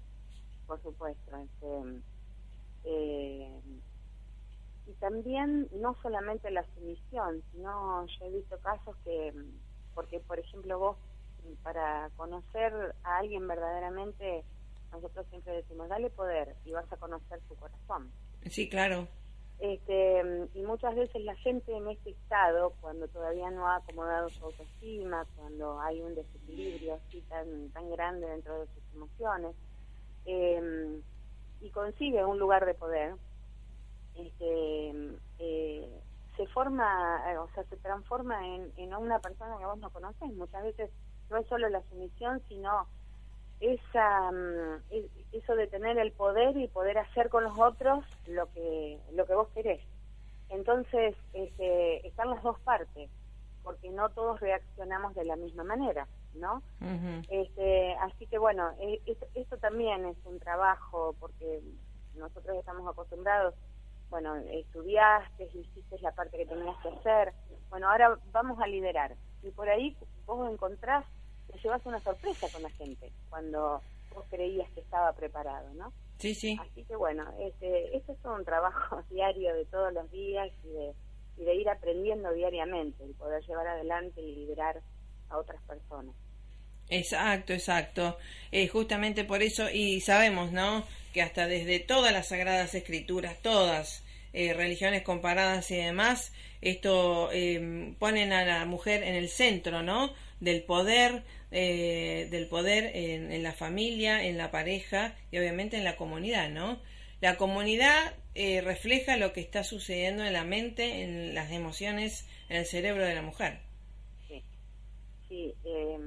por 0.67 0.83
supuesto. 0.83 1.37
Este, 2.83 3.47
y 4.85 4.93
también 4.99 5.69
no 5.79 5.95
solamente 6.01 6.51
la 6.51 6.65
sumisión, 6.75 7.41
sino 7.53 8.05
yo 8.05 8.25
he 8.25 8.31
visto 8.31 8.59
casos 8.59 8.97
que 9.05 9.33
porque 9.95 10.19
por 10.19 10.39
ejemplo 10.39 10.77
vos 10.77 10.97
para 11.63 12.09
conocer 12.17 12.73
a 13.05 13.19
alguien 13.19 13.47
verdaderamente 13.47 14.43
nosotros 14.91 15.25
siempre 15.29 15.53
decimos 15.53 15.87
dale 15.87 16.09
poder 16.09 16.57
y 16.65 16.73
vas 16.73 16.91
a 16.91 16.97
conocer 16.97 17.39
su 17.47 17.55
corazón 17.55 18.11
sí 18.47 18.69
claro 18.69 19.07
este 19.59 20.47
y 20.53 20.61
muchas 20.61 20.95
veces 20.95 21.21
la 21.23 21.35
gente 21.35 21.75
en 21.75 21.87
este 21.89 22.11
estado 22.11 22.73
cuando 22.79 23.07
todavía 23.09 23.51
no 23.51 23.67
ha 23.67 23.77
acomodado 23.77 24.29
su 24.29 24.45
autoestima 24.45 25.25
cuando 25.35 25.81
hay 25.81 26.01
un 26.01 26.15
desequilibrio 26.15 26.95
así 26.95 27.21
tan 27.29 27.69
tan 27.69 27.89
grande 27.91 28.27
dentro 28.27 28.59
de 28.59 28.67
sus 28.67 28.83
emociones 28.93 29.55
em, 30.25 31.01
y 31.61 31.69
consigue 31.71 32.23
un 32.23 32.39
lugar 32.39 32.65
de 32.65 32.73
poder 32.73 33.15
este 34.15 34.93
eh, 35.39 35.89
se 36.39 36.47
forma, 36.47 37.21
eh, 37.29 37.37
o 37.37 37.49
sea, 37.53 37.65
se 37.65 37.75
transforma 37.75 38.47
en, 38.47 38.71
en 38.77 38.95
una 38.95 39.19
persona 39.19 39.57
que 39.57 39.65
vos 39.65 39.77
no 39.77 39.89
conoces. 39.89 40.33
Muchas 40.35 40.63
veces 40.63 40.89
no 41.29 41.35
es 41.35 41.45
solo 41.47 41.67
la 41.67 41.83
sumisión, 41.89 42.41
sino 42.47 42.87
esa 43.59 44.31
mm, 44.31 44.81
eso 45.31 45.55
de 45.55 45.67
tener 45.67 45.97
el 45.97 46.11
poder 46.11 46.57
y 46.57 46.67
poder 46.67 46.97
hacer 46.97 47.29
con 47.29 47.43
los 47.43 47.57
otros 47.57 48.05
lo 48.27 48.51
que 48.51 48.99
lo 49.13 49.25
que 49.25 49.35
vos 49.35 49.49
querés. 49.53 49.81
Entonces, 50.49 51.15
este, 51.33 52.07
están 52.07 52.31
las 52.31 52.41
dos 52.41 52.59
partes, 52.61 53.09
porque 53.63 53.89
no 53.91 54.09
todos 54.09 54.39
reaccionamos 54.39 55.13
de 55.13 55.25
la 55.25 55.35
misma 55.35 55.63
manera, 55.63 56.07
¿no? 56.33 56.63
este, 57.29 57.93
así 58.01 58.25
que 58.25 58.39
bueno, 58.39 58.71
e, 58.79 58.99
esto 59.35 59.57
también 59.57 60.05
es 60.05 60.17
un 60.25 60.39
trabajo, 60.39 61.13
porque 61.19 61.61
nosotros 62.15 62.57
estamos 62.57 62.87
acostumbrados 62.89 63.53
bueno, 64.09 64.35
estudiaste, 64.37 65.49
hiciste 65.53 65.99
la 66.01 66.11
parte 66.11 66.37
que 66.37 66.45
tenías 66.45 66.75
que 66.81 66.89
hacer, 66.89 67.33
bueno, 67.69 67.89
ahora 67.89 68.17
vamos 68.31 68.59
a 68.59 68.67
liderar. 68.67 69.15
Y 69.43 69.51
por 69.51 69.69
ahí 69.69 69.95
vos 70.25 70.49
encontrás, 70.51 71.05
te 71.51 71.59
llevas 71.59 71.85
una 71.85 71.99
sorpresa 72.01 72.47
con 72.51 72.63
la 72.63 72.69
gente 72.71 73.11
cuando 73.29 73.81
vos 74.13 74.25
creías 74.29 74.69
que 74.71 74.81
estaba 74.81 75.13
preparado, 75.13 75.73
¿no? 75.73 75.93
Sí, 76.17 76.35
sí. 76.35 76.57
Así 76.59 76.83
que 76.83 76.95
bueno, 76.95 77.25
este, 77.39 77.95
este 77.95 78.11
es 78.11 78.17
un 78.25 78.43
trabajo 78.43 79.01
diario 79.09 79.53
de 79.55 79.65
todos 79.65 79.93
los 79.93 80.09
días 80.11 80.49
y 80.63 80.67
de, 80.69 80.93
y 81.37 81.45
de 81.45 81.55
ir 81.55 81.69
aprendiendo 81.69 82.31
diariamente 82.33 83.05
y 83.05 83.13
poder 83.13 83.43
llevar 83.45 83.67
adelante 83.67 84.21
y 84.21 84.35
liderar 84.35 84.81
a 85.29 85.37
otras 85.37 85.61
personas. 85.63 86.15
Exacto, 86.89 87.53
exacto. 87.53 88.17
Eh, 88.51 88.67
justamente 88.67 89.23
por 89.23 89.43
eso, 89.43 89.69
y 89.69 90.01
sabemos, 90.01 90.51
¿no? 90.51 90.85
Que 91.13 91.21
hasta 91.21 91.47
desde 91.47 91.79
todas 91.79 92.11
las 92.11 92.29
sagradas 92.29 92.73
escrituras, 92.73 93.39
todas, 93.41 94.03
eh, 94.33 94.53
religiones 94.53 95.03
comparadas 95.03 95.69
y 95.71 95.77
demás, 95.77 96.33
esto 96.61 97.29
eh, 97.31 97.93
ponen 97.99 98.33
a 98.33 98.43
la 98.43 98.65
mujer 98.65 99.03
en 99.03 99.15
el 99.15 99.29
centro, 99.29 99.83
¿no? 99.83 100.13
Del 100.39 100.63
poder, 100.63 101.23
eh, 101.51 102.27
del 102.31 102.47
poder 102.47 102.95
en, 102.95 103.31
en, 103.31 103.43
la 103.43 103.53
familia, 103.53 104.23
en 104.23 104.37
la 104.37 104.51
pareja 104.51 105.15
y 105.31 105.37
obviamente 105.37 105.77
en 105.77 105.83
la 105.83 105.97
comunidad, 105.97 106.49
¿no? 106.49 106.79
La 107.21 107.35
comunidad 107.35 108.13
eh, 108.35 108.61
refleja 108.61 109.17
lo 109.17 109.33
que 109.33 109.41
está 109.41 109.63
sucediendo 109.63 110.23
en 110.23 110.33
la 110.33 110.45
mente, 110.45 111.03
en 111.03 111.35
las 111.35 111.51
emociones, 111.51 112.25
en 112.47 112.57
el 112.57 112.65
cerebro 112.65 113.05
de 113.05 113.15
la 113.15 113.21
mujer. 113.21 113.59
Sí, 114.27 114.41
sí. 115.27 115.53
Eh 115.65 115.97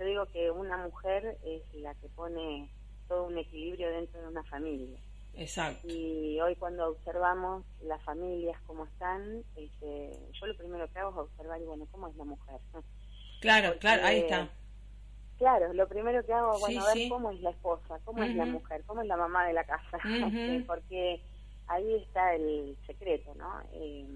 yo 0.00 0.06
digo 0.06 0.26
que 0.32 0.50
una 0.50 0.78
mujer 0.78 1.36
es 1.44 1.62
la 1.74 1.94
que 1.96 2.08
pone 2.08 2.70
todo 3.06 3.26
un 3.26 3.36
equilibrio 3.36 3.90
dentro 3.90 4.22
de 4.22 4.28
una 4.28 4.42
familia. 4.44 4.98
Exacto. 5.34 5.86
Y 5.86 6.40
hoy 6.40 6.56
cuando 6.56 6.88
observamos 6.88 7.64
las 7.82 8.02
familias 8.02 8.58
como 8.62 8.86
están, 8.86 9.44
este, 9.56 10.18
yo 10.32 10.46
lo 10.46 10.56
primero 10.56 10.90
que 10.90 10.98
hago 10.98 11.10
es 11.10 11.28
observar, 11.28 11.60
y 11.60 11.64
bueno, 11.66 11.86
¿cómo 11.90 12.08
es 12.08 12.16
la 12.16 12.24
mujer? 12.24 12.60
Claro, 13.40 13.78
claro, 13.78 14.04
ahí 14.04 14.20
está. 14.20 14.48
Claro, 15.38 15.72
lo 15.72 15.88
primero 15.88 16.24
que 16.24 16.34
hago, 16.34 16.58
bueno, 16.58 16.84
a 16.84 16.94
ver 16.94 17.08
cómo 17.08 17.30
es 17.30 17.40
la 17.40 17.50
esposa, 17.50 17.98
cómo 18.04 18.22
es 18.22 18.34
la 18.36 18.44
mujer, 18.44 18.82
cómo 18.86 19.00
es 19.00 19.08
la 19.08 19.16
mamá 19.16 19.46
de 19.46 19.54
la 19.54 19.64
casa, 19.64 19.98
porque 20.66 21.22
ahí 21.66 21.94
está 21.94 22.34
el 22.34 22.76
secreto, 22.86 23.34
¿no? 23.36 23.60
Eh, 23.72 24.06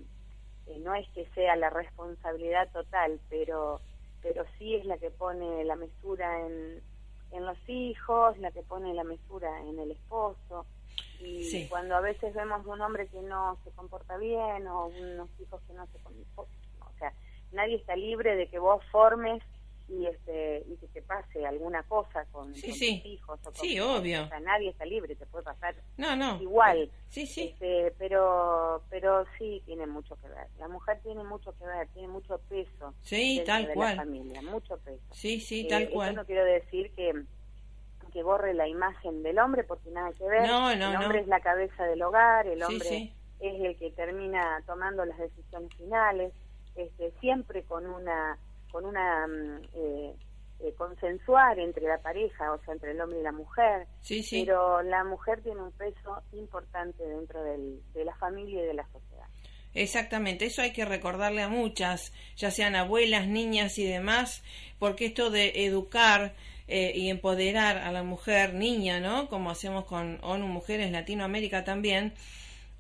eh, 0.67 0.79
no 0.81 0.95
es 0.95 1.09
que 1.11 1.27
sea 1.35 1.57
la 1.57 1.71
responsabilidad 1.71 2.71
total, 2.73 3.19
pero 3.31 3.81
pero 4.25 4.45
sí 4.59 4.75
es 4.75 4.87
la 4.87 4.97
que 4.97 5.11
pone 5.11 5.65
la 5.65 5.77
mesura 5.77 6.47
en, 6.47 6.83
en 7.31 7.47
los 7.47 7.59
hijos, 7.69 8.39
la 8.39 8.51
que 8.51 8.63
pone 8.63 8.95
la 8.95 9.05
mesura 9.05 9.61
en 9.61 9.79
el 9.79 9.91
esposo. 9.91 10.67
Y 11.21 11.67
cuando 11.69 11.95
a 11.95 12.01
veces 12.01 12.35
vemos 12.35 12.67
un 12.67 12.81
hombre 12.81 13.07
que 13.09 13.21
no 13.21 13.59
se 13.65 13.71
comporta 13.73 14.17
bien 14.17 14.67
o 14.67 14.87
unos 14.87 15.29
hijos 15.41 15.61
que 15.67 15.75
no 15.75 15.87
se 15.87 15.99
comportan, 15.99 16.55
o 16.81 16.99
sea, 16.99 17.13
nadie 17.55 17.77
está 17.77 17.97
libre 17.97 18.37
de 18.37 18.49
que 18.49 18.59
vos 18.59 18.83
formes 18.91 19.43
y 19.89 20.07
este 20.07 20.65
y 20.67 20.77
que 20.77 20.87
te 20.89 21.03
pase 21.03 21.47
alguna 21.47 21.83
cosa 21.83 22.25
con, 22.33 22.53
tus 22.53 22.83
hijos 22.83 23.39
o 23.45 23.53
sí 23.55 23.79
obvio. 23.79 24.25
o 24.25 24.29
sea, 24.29 24.41
nadie 24.41 24.71
está 24.71 24.87
libre 24.87 25.15
te 25.15 25.27
puede 25.27 25.45
pasar 25.45 25.75
no 25.99 26.17
no. 26.17 26.41
igual. 26.41 26.91
Sí 27.09 27.27
sí. 27.27 27.53
Este, 27.53 27.93
pero 27.99 28.83
pero 28.89 29.25
sí 29.39 29.63
tiene 29.67 29.87
mucho 29.87 30.17
que 30.17 30.29
ver. 30.29 30.49
La 30.59 30.69
mujer 30.69 31.01
tiene 31.03 31.23
mucho 31.23 31.53
que 31.59 31.67
ver 31.67 31.89
tiene 31.89 32.09
mucho 32.09 32.39
peso 32.49 32.95
sí 33.03 33.43
tal 33.45 33.73
cual 33.75 33.97
la 33.97 34.03
familia 34.05 34.43
mucho 34.43 34.79
peso. 34.79 35.03
Sí 35.13 35.41
sí 35.41 35.69
tal 35.69 35.91
cual. 35.91 36.15
no 36.15 36.25
quiero 36.25 36.45
decir 36.45 36.91
que 36.95 37.13
que 38.13 38.23
borre 38.23 38.55
la 38.55 38.69
imagen 38.69 39.23
del 39.23 39.39
hombre 39.39 39.65
porque 39.65 39.91
nada 39.91 40.13
que 40.13 40.25
ver. 40.25 40.47
No, 40.47 40.75
no, 40.77 40.91
el 40.93 40.97
hombre 40.97 41.21
es 41.21 41.27
la 41.27 41.41
cabeza 41.41 41.85
del 41.85 42.01
hogar 42.01 42.47
el 42.47 42.63
hombre 42.63 43.13
es 43.41 43.61
el 43.61 43.77
que 43.77 43.91
termina 43.91 44.63
tomando 44.67 45.05
las 45.05 45.19
decisiones 45.19 45.75
finales 45.77 46.33
este 46.77 47.13
siempre 47.21 47.63
con 47.65 47.87
una 47.87 48.39
con 48.71 48.85
una 48.85 49.27
mm, 49.27 49.63
eh, 49.75 50.15
eh, 50.61 50.75
consensuar 50.77 51.59
entre 51.59 51.85
la 51.85 51.99
pareja, 51.99 52.53
o 52.53 52.59
sea, 52.65 52.75
entre 52.75 52.93
el 52.93 53.01
hombre 53.01 53.21
y 53.21 53.23
la 53.23 53.33
mujer. 53.33 53.87
Sí, 54.01 54.23
sí. 54.23 54.45
Pero 54.45 54.83
la 54.83 55.05
mujer 55.05 55.43
tiene 55.43 55.61
un 55.61 55.73
peso 55.73 56.23
importante 56.33 57.05
dentro 57.07 57.43
del, 57.43 57.81
de 57.93 58.05
la 58.05 58.15
familia 58.17 58.63
y 58.63 58.67
de 58.67 58.75
la 58.75 58.87
sociedad. 58.91 59.27
Exactamente, 59.75 60.47
eso 60.47 60.63
hay 60.63 60.73
que 60.73 60.85
recordarle 60.85 61.43
a 61.43 61.49
muchas, 61.49 62.13
ya 62.37 62.53
sean 62.53 62.77
abuelas, 62.77 63.27
niñas 63.27 63.77
y 63.79 63.85
demás, 63.85 64.45
porque 64.79 65.07
esto 65.07 65.31
de 65.31 65.67
educar 65.67 66.35
eh, 66.69 66.93
y 66.95 67.11
empoderar 67.11 67.79
a 67.79 67.91
la 67.91 68.05
mujer 68.05 68.55
niña, 68.55 69.01
¿no? 69.01 69.29
Como 69.29 69.51
hacemos 69.51 69.85
con 69.85 70.19
ONU 70.23 70.47
Mujeres 70.47 70.93
Latinoamérica 70.93 71.65
también, 71.65 72.15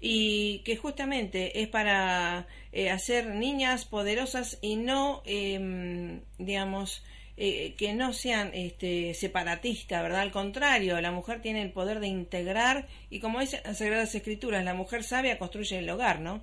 y 0.06 0.58
que 0.64 0.76
justamente 0.76 1.62
es 1.62 1.68
para 1.68 2.46
eh, 2.72 2.90
hacer 2.90 3.34
niñas 3.34 3.86
poderosas 3.86 4.58
y 4.60 4.76
no, 4.76 5.22
eh, 5.24 6.20
digamos, 6.36 7.02
eh, 7.38 7.74
que 7.76 7.94
no 7.94 8.12
sean 8.12 8.50
este, 8.52 9.14
separatistas, 9.14 10.02
¿verdad? 10.02 10.20
Al 10.20 10.30
contrario, 10.30 11.00
la 11.00 11.10
mujer 11.10 11.40
tiene 11.40 11.62
el 11.62 11.72
poder 11.72 12.00
de 12.00 12.08
integrar 12.08 12.86
y 13.08 13.18
como 13.18 13.40
dicen 13.40 13.62
las 13.64 13.78
Sagradas 13.78 14.14
Escrituras, 14.14 14.62
la 14.62 14.74
mujer 14.74 15.04
sabia 15.04 15.38
construye 15.38 15.78
el 15.78 15.88
hogar, 15.88 16.20
¿no? 16.20 16.42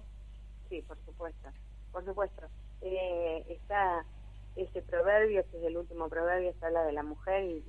Sí, 0.67 0.82
por 0.82 0.97
supuesto, 1.06 1.50
por 1.91 2.04
supuesto. 2.04 2.41
Eh, 2.82 3.45
está 3.47 4.04
ese 4.56 4.82
proverbio, 4.82 5.45
que 5.52 5.60
es 5.60 5.63
el 5.65 5.78
último 5.78 6.10
proverbio, 6.10 6.52
se 6.60 6.65
habla 6.65 6.82
de 6.82 6.93
la 6.93 7.04
mujer 7.04 7.43
y, 7.43 7.63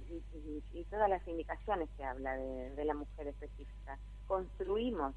y, 0.72 0.84
todas 0.84 1.10
las 1.10 1.26
indicaciones 1.28 1.90
que 1.98 2.04
habla 2.04 2.34
de, 2.38 2.70
de 2.76 2.84
la 2.86 2.94
mujer 2.94 3.28
específica. 3.28 3.98
Construimos 4.26 5.14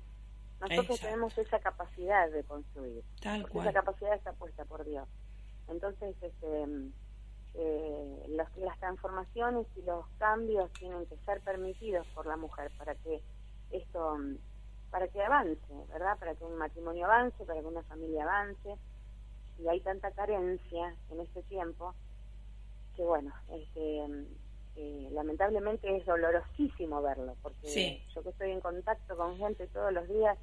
nosotros 0.61 0.99
tenemos 0.99 1.37
esa 1.37 1.59
capacidad 1.59 2.29
de 2.31 2.43
construir. 2.43 3.03
Tal 3.21 3.45
Esa 3.53 3.73
capacidad 3.73 4.13
está 4.13 4.33
puesta 4.33 4.65
por 4.65 4.85
Dios. 4.85 5.07
Entonces, 5.67 6.15
este, 6.21 6.65
eh, 7.55 8.23
las 8.27 8.79
transformaciones 8.79 9.67
y 9.75 9.81
los 9.83 10.05
cambios 10.17 10.71
tienen 10.73 11.05
que 11.05 11.17
ser 11.25 11.41
permitidos 11.41 12.07
por 12.07 12.25
la 12.25 12.37
mujer 12.37 12.71
para 12.77 12.95
que 12.95 13.21
esto 13.71 14.17
para 14.91 15.07
que 15.09 15.21
avance, 15.21 15.73
¿verdad? 15.91 16.17
Para 16.17 16.35
que 16.35 16.45
un 16.45 16.55
matrimonio 16.55 17.05
avance, 17.05 17.43
para 17.43 17.59
que 17.59 17.67
una 17.67 17.83
familia 17.83 18.23
avance. 18.23 18.77
Y 19.59 19.67
hay 19.67 19.81
tanta 19.81 20.11
carencia 20.11 20.95
en 21.09 21.19
este 21.19 21.43
tiempo 21.43 21.93
que, 22.95 23.03
bueno, 23.03 23.33
este, 23.49 24.07
eh, 24.77 25.09
lamentablemente 25.11 25.95
es 25.95 26.05
dolorosísimo 26.05 27.01
verlo, 27.01 27.35
porque 27.41 28.01
yo 28.13 28.23
que 28.23 28.29
estoy 28.29 28.51
en 28.51 28.59
contacto 28.59 29.15
con 29.15 29.37
gente 29.37 29.67
todos 29.67 29.93
los 29.93 30.07
días, 30.09 30.37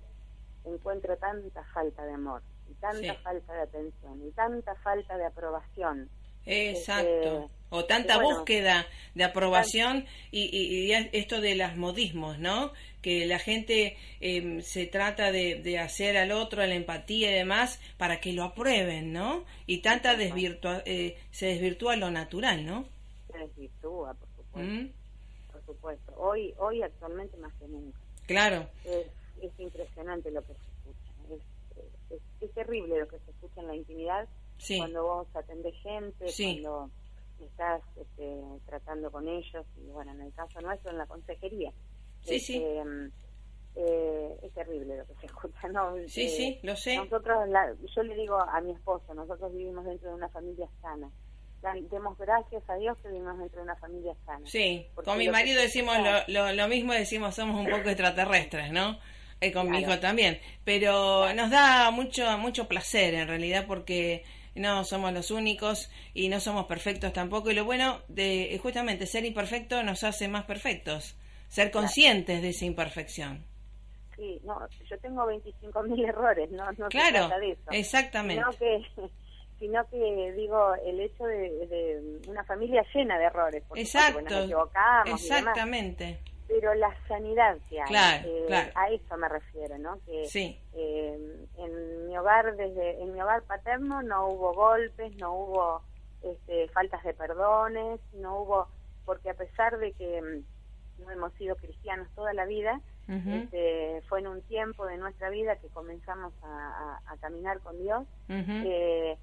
encuentro 0.65 1.17
tanta 1.17 1.63
falta 1.75 2.05
de 2.05 2.13
amor, 2.13 2.43
y 2.71 2.75
tanta 2.75 3.15
falta 3.15 3.53
de 3.53 3.61
atención, 3.63 4.27
y 4.27 4.31
tanta 4.31 4.75
falta 4.77 5.17
de 5.17 5.27
aprobación. 5.27 6.09
Exacto. 6.47 7.09
Este, 7.09 7.63
o 7.71 7.85
tanta 7.87 8.19
búsqueda 8.19 8.87
de 9.15 9.25
aprobación 9.25 10.07
y, 10.31 10.55
y, 10.55 10.93
esto 11.13 11.41
de 11.41 11.55
las 11.55 11.77
modismos, 11.77 12.39
¿no? 12.39 12.73
Que 13.01 13.27
la 13.27 13.39
gente 13.39 13.97
em, 14.21 14.61
se 14.61 14.87
trata 14.87 15.33
de, 15.33 15.79
hacer 15.79 16.19
al 16.19 16.33
otro 16.33 16.65
la 16.67 16.75
empatía 16.75 17.31
y 17.31 17.35
demás 17.35 17.81
para 17.97 18.21
que 18.21 18.33
lo 18.35 18.45
aprueben, 18.45 19.13
¿no? 19.13 19.47
Y 19.67 19.79
tanta 19.79 20.17
desvirtua 20.17 20.83
eh, 20.85 21.17
se 21.31 21.47
desvirtúa 21.47 21.97
lo 21.97 22.11
natural, 22.11 22.67
¿no? 22.67 22.87
Desvirtúa, 23.47 24.15
por 24.15 24.29
supuesto. 24.37 24.59
¿Mm? 24.59 24.93
Por 25.53 25.65
supuesto. 25.67 26.15
Hoy, 26.17 26.55
hoy 26.59 26.83
actualmente 26.83 27.37
más 27.37 27.53
que 27.55 27.69
nunca. 27.69 27.99
Claro. 28.27 28.67
Es, 28.85 29.07
impresionante 29.59 30.31
lo 30.31 30.41
que 30.43 30.55
se 30.55 30.61
escucha. 30.61 31.41
Es, 32.11 32.21
es, 32.41 32.53
terrible 32.53 33.01
lo 33.01 33.09
que 33.09 33.19
se 33.19 33.31
escucha 33.31 33.61
en 33.61 33.67
la 33.67 33.75
intimidad 33.75 34.29
cuando 34.79 35.03
vos 35.03 35.27
atendés 35.35 35.75
gente, 35.83 36.27
cuando 36.37 36.91
estás 37.41 37.83
este, 37.97 38.41
tratando 38.67 39.11
con 39.11 39.27
ellos, 39.29 39.67
y 39.77 39.91
bueno, 39.91 40.13
en 40.13 40.23
el 40.23 40.33
caso 40.33 40.61
nuestro, 40.61 40.91
en 40.91 40.99
la 40.99 41.07
consejería. 41.07 41.73
Sí, 42.23 42.39
sí. 42.39 42.57
Este, 42.57 43.11
eh, 43.75 44.39
es 44.43 44.53
terrible 44.53 44.99
lo 44.99 45.07
que 45.07 45.15
se 45.15 45.27
escucha, 45.27 45.69
¿no? 45.69 45.97
Sí, 46.07 46.29
sí, 46.29 46.61
lo 46.63 46.77
sé. 46.77 46.97
Nosotros, 46.97 47.49
yo 47.95 48.03
le 48.03 48.15
digo 48.15 48.39
a 48.39 48.61
mi 48.61 48.73
esposo, 48.73 49.15
nosotros 49.15 49.53
vivimos 49.53 49.85
dentro 49.85 50.11
de 50.11 50.15
una 50.15 50.29
familia 50.29 50.69
sana. 50.81 51.11
Demos 51.91 52.19
gracias 52.19 52.63
a 52.69 52.75
Dios 52.75 52.99
que 52.99 53.09
vivimos 53.09 53.39
dentro 53.39 53.59
de 53.59 53.65
una 53.65 53.77
familia 53.77 54.15
sana. 54.27 54.45
Sí, 54.47 54.87
con 55.05 55.17
mi 55.17 55.29
marido 55.29 55.61
decimos 55.61 55.97
lo, 56.27 56.53
lo, 56.53 56.69
mismo, 56.69 56.93
decimos 56.93 57.37
somos 57.37 57.65
un 57.65 57.71
poco 57.71 57.89
extraterrestres, 57.89 58.73
¿no? 58.73 58.99
Eh, 59.41 59.53
con 59.53 59.71
mi 59.71 59.81
hijo 59.81 59.99
también. 59.99 60.41
Pero 60.65 61.33
nos 61.35 61.51
da 61.51 61.91
mucho, 61.91 62.37
mucho 62.39 62.67
placer 62.67 63.15
en 63.15 63.29
realidad 63.29 63.65
porque 63.67 64.25
no 64.55 64.85
somos 64.85 65.13
los 65.13 65.31
únicos 65.31 65.91
y 66.15 66.29
no 66.29 66.41
somos 66.41 66.67
perfectos 66.67 67.13
tampoco. 67.13 67.51
Y 67.51 67.55
lo 67.55 67.65
bueno 67.65 68.01
de 68.09 68.59
justamente 68.63 69.07
ser 69.07 69.25
imperfecto 69.25 69.83
nos 69.83 70.05
hace 70.05 70.29
más 70.29 70.45
perfectos, 70.45 71.17
ser 71.49 71.71
conscientes 71.71 72.43
de 72.43 72.51
esa 72.51 72.65
imperfección. 72.65 73.45
Sí, 74.17 74.41
no, 74.45 74.59
yo 74.89 74.99
tengo 74.99 75.27
25.000 75.27 76.09
errores, 76.09 76.51
no, 76.51 76.71
no 76.73 76.89
claro, 76.89 77.07
se 77.07 77.13
trata 77.13 77.39
de 77.39 77.51
eso. 77.53 77.71
Exactamente. 77.71 78.45
Sino 78.45 78.59
que, 78.59 79.11
sino 79.63 79.87
que 79.91 80.33
digo, 80.33 80.75
el 80.85 80.99
hecho 80.99 81.25
de, 81.25 82.21
una 82.27 82.43
familia 82.43 82.85
llena 82.93 83.17
de 83.17 83.27
errores, 83.27 83.63
porque 83.69 83.83
Exacto, 83.83 84.21
nos 84.21 84.45
equivocamos 84.45 85.23
exactamente 85.23 86.19
pero 86.49 86.75
la 86.75 86.95
sanidad 87.09 87.57
que 87.71 87.81
hay, 87.81 88.23
eh, 88.27 88.73
a 88.75 88.91
eso 88.91 89.17
me 89.17 89.29
refiero, 89.29 89.79
¿no? 89.79 89.99
Que 90.05 90.27
sí. 90.27 90.59
eh, 90.75 91.47
en 91.57 92.07
mi 92.07 92.19
hogar, 92.19 92.57
desde 92.57 93.01
en 93.01 93.13
mi 93.13 93.23
hogar 93.23 93.43
paterno, 93.45 94.03
no 94.03 94.27
hubo 94.27 94.53
golpes, 94.53 95.17
no 95.17 95.33
hubo 95.33 95.83
este, 96.23 96.69
faltas 96.69 97.03
de 97.05 97.15
perdones, 97.15 98.01
no 98.13 98.41
hubo, 98.41 98.69
porque 99.07 99.31
a 99.31 99.35
pesar 99.35 99.79
de 99.79 99.93
que 99.93 100.21
mm, 100.21 101.03
no 101.05 101.11
hemos 101.11 101.33
sido 101.35 101.57
cristianos 101.57 102.09
toda 102.15 102.35
la 102.35 102.45
vida, 102.45 102.81
este, 103.09 104.03
fue 104.09 104.21
en 104.21 104.27
un 104.27 104.43
tiempo 104.43 104.87
de 104.87 104.97
nuestra 104.97 105.31
vida 105.31 105.57
que 105.57 105.69
comenzamos 105.69 106.33
a, 106.43 106.99
caminar 107.21 107.61
con 107.61 107.79
Dios. 107.79 108.05
eh, 108.29 109.17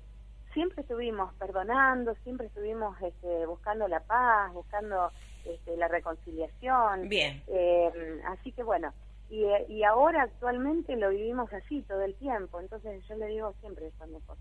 siempre 0.54 0.82
estuvimos 0.82 1.34
perdonando, 1.36 2.16
siempre 2.24 2.48
estuvimos 2.48 3.00
este, 3.02 3.46
buscando 3.46 3.88
la 3.88 4.00
paz, 4.02 4.54
buscando 4.54 5.12
este, 5.46 5.78
la 5.78 5.88
reconciliación. 5.88 7.10
Bien. 7.10 7.44
Eh, 7.48 8.22
así 8.28 8.52
que 8.52 8.64
bueno, 8.64 8.94
y, 9.30 9.46
y, 9.68 9.84
ahora 9.84 10.24
actualmente 10.24 10.96
lo 10.96 11.10
vivimos 11.10 11.52
así 11.54 11.82
todo 11.84 12.02
el 12.02 12.16
tiempo. 12.16 12.60
Entonces 12.60 13.06
yo 13.08 13.16
le 13.16 13.28
digo 13.28 13.54
siempre 13.62 13.92
mi 14.08 14.18
esposo, 14.18 14.40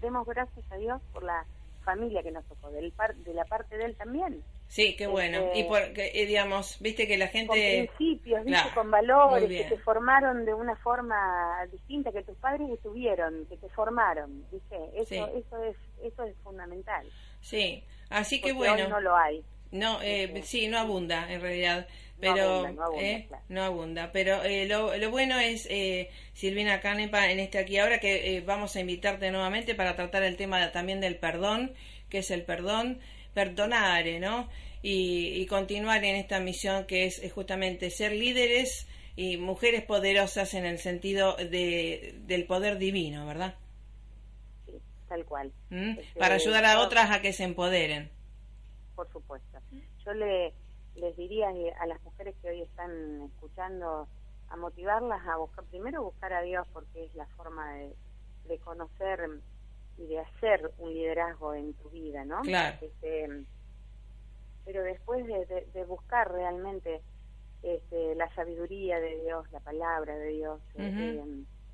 demos 0.00 0.26
gracias 0.26 0.70
a 0.70 0.76
Dios 0.76 1.00
por 1.12 1.22
la 1.22 1.46
familia 1.82 2.22
que 2.22 2.30
nos 2.30 2.44
tocó, 2.46 2.70
del 2.70 2.92
par, 2.92 3.14
de 3.14 3.34
la 3.34 3.44
parte 3.44 3.76
de 3.76 3.84
él 3.84 3.96
también. 3.96 4.42
Sí, 4.68 4.96
qué 4.96 5.06
bueno. 5.06 5.50
y 5.54 5.60
este, 5.60 5.64
porque, 5.64 6.10
eh, 6.14 6.26
digamos, 6.26 6.78
viste 6.80 7.06
que 7.06 7.18
la 7.18 7.28
gente... 7.28 7.48
Con 7.48 7.96
principios, 7.96 8.44
¿viste? 8.44 8.70
con 8.74 8.90
valores, 8.90 9.48
que 9.48 9.64
te 9.64 9.78
formaron 9.82 10.44
de 10.46 10.54
una 10.54 10.76
forma 10.76 11.66
distinta, 11.70 12.10
que 12.10 12.22
tus 12.22 12.36
padres 12.38 12.70
estuvieron, 12.70 13.44
que 13.46 13.56
te 13.58 13.68
formaron, 13.68 14.44
¿viste? 14.50 14.76
Eso, 14.94 15.26
eso, 15.36 15.62
es, 15.64 15.76
eso 16.02 16.22
es 16.24 16.34
fundamental. 16.42 17.06
Sí, 17.40 17.84
así 18.08 18.40
que 18.40 18.52
bueno. 18.52 18.88
no 18.88 19.00
lo 19.00 19.14
hay. 19.16 19.44
No, 19.72 20.00
eh, 20.02 20.42
sí, 20.42 20.68
no 20.68 20.78
abunda 20.78 21.32
en 21.32 21.40
realidad, 21.40 21.86
pero 22.22 22.68
no 23.48 23.62
abunda, 23.62 24.12
pero 24.12 24.44
eh, 24.44 24.66
lo, 24.66 24.96
lo, 24.96 25.10
bueno 25.10 25.40
es 25.40 25.66
eh, 25.68 26.08
Silvina 26.34 26.80
Canepa 26.80 27.30
en 27.30 27.40
este 27.40 27.58
aquí 27.58 27.78
ahora 27.78 27.98
que 27.98 28.36
eh, 28.36 28.40
vamos 28.40 28.76
a 28.76 28.80
invitarte 28.80 29.30
nuevamente 29.32 29.74
para 29.74 29.96
tratar 29.96 30.22
el 30.22 30.36
tema 30.36 30.70
también 30.70 31.00
del 31.00 31.16
perdón, 31.16 31.74
que 32.08 32.18
es 32.18 32.30
el 32.30 32.44
perdón, 32.44 33.00
perdonar, 33.34 34.06
¿no? 34.20 34.48
Y, 34.82 35.40
y 35.40 35.46
continuar 35.46 36.04
en 36.04 36.14
esta 36.14 36.38
misión 36.38 36.86
que 36.86 37.06
es, 37.06 37.20
justamente 37.32 37.90
ser 37.90 38.12
líderes 38.12 38.86
y 39.16 39.36
mujeres 39.36 39.82
poderosas 39.82 40.54
en 40.54 40.64
el 40.64 40.78
sentido 40.78 41.34
de, 41.36 42.14
del 42.26 42.44
poder 42.44 42.78
divino, 42.78 43.26
¿verdad? 43.26 43.56
Sí, 44.66 44.72
tal 45.08 45.24
cual. 45.24 45.52
¿Mm? 45.70 45.98
Este, 45.98 46.20
para 46.20 46.36
ayudar 46.36 46.64
a 46.66 46.80
otras 46.80 47.10
a 47.10 47.20
que 47.20 47.32
se 47.32 47.42
empoderen 47.42 48.10
por 48.94 49.12
supuesto. 49.12 49.58
Yo 50.04 50.12
le, 50.12 50.52
les 50.96 51.16
diría 51.16 51.48
a 51.80 51.86
las 51.86 52.02
mujeres 52.02 52.34
que 52.42 52.50
hoy 52.50 52.62
están 52.62 53.22
escuchando 53.22 54.08
a 54.48 54.56
motivarlas 54.56 55.26
a 55.26 55.36
buscar, 55.36 55.64
primero 55.64 56.02
buscar 56.02 56.32
a 56.32 56.42
Dios 56.42 56.66
porque 56.72 57.04
es 57.04 57.14
la 57.14 57.26
forma 57.28 57.74
de, 57.74 57.94
conocer 58.58 59.30
y 59.96 60.06
de 60.06 60.18
hacer 60.18 60.70
un 60.76 60.92
liderazgo 60.92 61.54
en 61.54 61.72
tu 61.74 61.88
vida, 61.88 62.24
¿no? 62.26 62.42
Claro. 62.42 62.76
Este, 62.82 63.44
pero 64.64 64.82
después 64.82 65.26
de, 65.26 65.84
buscar 65.84 66.30
realmente 66.30 67.00
este, 67.62 68.14
la 68.14 68.32
sabiduría 68.34 69.00
de 69.00 69.22
Dios, 69.22 69.50
la 69.52 69.60
palabra 69.60 70.16
de 70.16 70.28
Dios, 70.28 70.60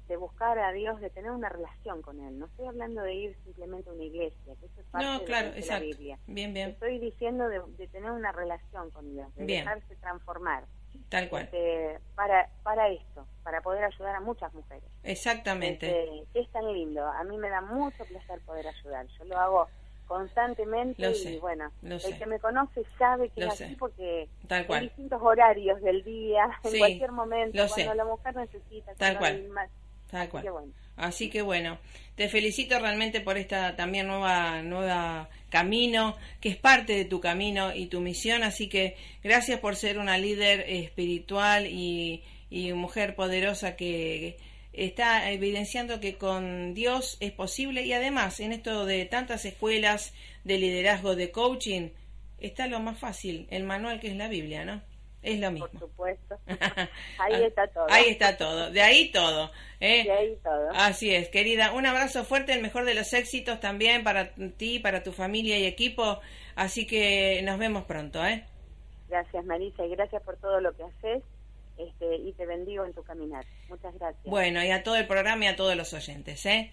de 0.08 0.16
buscar 0.16 0.58
a 0.58 0.72
Dios, 0.72 1.00
de 1.00 1.10
tener 1.10 1.30
una 1.30 1.48
relación 1.48 2.02
con 2.02 2.18
Él. 2.20 2.38
No 2.38 2.46
estoy 2.46 2.66
hablando 2.66 3.02
de 3.02 3.14
ir 3.14 3.36
simplemente 3.44 3.90
a 3.90 3.92
una 3.92 4.04
iglesia, 4.04 4.54
que 4.58 4.66
eso 4.66 4.80
es 4.80 4.86
parte 4.86 5.06
de, 5.24 5.66
la 5.66 5.78
Biblia. 5.78 6.18
Bien, 6.26 6.52
bien. 6.54 6.70
Estoy 6.70 6.98
diciendo 6.98 7.48
de, 7.48 7.86
tener 7.88 8.10
una 8.10 8.32
relación 8.32 8.90
con 8.90 9.12
Dios, 9.12 9.34
de 9.36 9.44
dejarse 9.44 9.94
transformar. 9.96 10.64
Tal 11.10 11.28
cual. 11.28 11.44
Este, 11.44 11.98
para, 12.14 12.48
para 12.62 12.88
esto, 12.88 13.26
para 13.42 13.60
poder 13.60 13.84
ayudar 13.84 14.16
a 14.16 14.20
muchas 14.20 14.52
mujeres. 14.54 14.84
Exactamente. 15.04 16.20
Este, 16.20 16.40
es 16.40 16.48
tan 16.50 16.72
lindo. 16.72 17.06
A 17.06 17.22
mí 17.24 17.36
me 17.36 17.50
da 17.50 17.60
mucho 17.60 18.04
placer 18.06 18.40
poder 18.40 18.66
ayudar. 18.66 19.06
Yo 19.18 19.24
lo 19.24 19.38
hago 19.38 19.68
constantemente 20.06 21.12
y 21.12 21.38
bueno, 21.38 21.70
el 21.82 22.18
que 22.18 22.26
me 22.26 22.38
conoce 22.40 22.82
sabe 22.98 23.28
que 23.28 23.44
es 23.44 23.48
así 23.48 23.76
porque 23.76 24.26
Tal 24.46 24.64
en 24.70 24.80
distintos 24.80 25.20
horarios 25.22 25.82
del 25.82 26.02
día, 26.02 26.48
en 26.64 26.78
cualquier 26.78 27.12
momento, 27.12 27.62
cuando 27.68 27.94
la 27.94 28.04
mujer 28.06 28.34
necesita, 28.34 28.94
Tal 28.94 29.18
cual. 29.18 29.50
Tal 30.10 30.28
cual. 30.28 30.46
Así 30.96 31.30
que 31.30 31.42
bueno, 31.42 31.78
te 32.16 32.28
felicito 32.28 32.78
realmente 32.78 33.20
por 33.20 33.38
esta 33.38 33.76
también 33.76 34.08
nueva, 34.08 34.62
nueva 34.62 35.28
camino, 35.48 36.16
que 36.40 36.48
es 36.48 36.56
parte 36.56 36.94
de 36.94 37.04
tu 37.04 37.20
camino 37.20 37.74
y 37.74 37.86
tu 37.86 38.00
misión. 38.00 38.42
Así 38.42 38.68
que 38.68 38.96
gracias 39.22 39.60
por 39.60 39.76
ser 39.76 39.98
una 39.98 40.18
líder 40.18 40.64
espiritual 40.68 41.66
y, 41.66 42.24
y 42.50 42.72
mujer 42.72 43.14
poderosa 43.14 43.76
que 43.76 44.38
está 44.72 45.30
evidenciando 45.30 46.00
que 46.00 46.16
con 46.16 46.74
Dios 46.74 47.16
es 47.20 47.32
posible 47.32 47.84
y 47.84 47.92
además 47.92 48.40
en 48.40 48.52
esto 48.52 48.86
de 48.86 49.04
tantas 49.06 49.44
escuelas 49.44 50.14
de 50.44 50.58
liderazgo, 50.58 51.16
de 51.16 51.30
coaching, 51.30 51.90
está 52.40 52.66
lo 52.66 52.80
más 52.80 52.98
fácil, 52.98 53.46
el 53.50 53.64
manual 53.64 54.00
que 54.00 54.08
es 54.08 54.16
la 54.16 54.28
Biblia, 54.28 54.64
¿no? 54.64 54.82
Es 55.28 55.40
lo 55.40 55.50
mismo. 55.50 55.68
Por 55.68 55.80
supuesto. 55.80 56.38
Ahí 57.18 57.44
está 57.44 57.66
todo. 57.68 57.86
Ahí 57.90 58.04
está 58.08 58.36
todo. 58.38 58.70
De 58.70 58.80
ahí 58.80 59.12
todo. 59.12 59.50
¿eh? 59.78 60.04
De 60.04 60.10
ahí 60.10 60.38
todo. 60.42 60.70
Así 60.72 61.14
es, 61.14 61.28
querida. 61.28 61.72
Un 61.72 61.84
abrazo 61.84 62.24
fuerte, 62.24 62.54
el 62.54 62.62
mejor 62.62 62.86
de 62.86 62.94
los 62.94 63.12
éxitos 63.12 63.60
también 63.60 64.04
para 64.04 64.32
ti, 64.56 64.78
para 64.78 65.02
tu 65.02 65.12
familia 65.12 65.58
y 65.58 65.66
equipo. 65.66 66.20
Así 66.56 66.86
que 66.86 67.42
nos 67.42 67.58
vemos 67.58 67.84
pronto. 67.84 68.24
¿eh? 68.24 68.46
Gracias, 69.10 69.44
Marisa, 69.44 69.84
y 69.84 69.90
gracias 69.90 70.22
por 70.22 70.38
todo 70.38 70.62
lo 70.62 70.74
que 70.74 70.84
haces. 70.84 71.22
Este, 71.76 72.16
y 72.16 72.32
te 72.32 72.46
bendigo 72.46 72.86
en 72.86 72.94
tu 72.94 73.02
caminar. 73.02 73.44
Muchas 73.68 73.94
gracias. 73.98 74.24
Bueno, 74.24 74.64
y 74.64 74.70
a 74.70 74.82
todo 74.82 74.96
el 74.96 75.06
programa 75.06 75.44
y 75.44 75.48
a 75.48 75.56
todos 75.56 75.76
los 75.76 75.92
oyentes. 75.92 76.46
¿eh? 76.46 76.72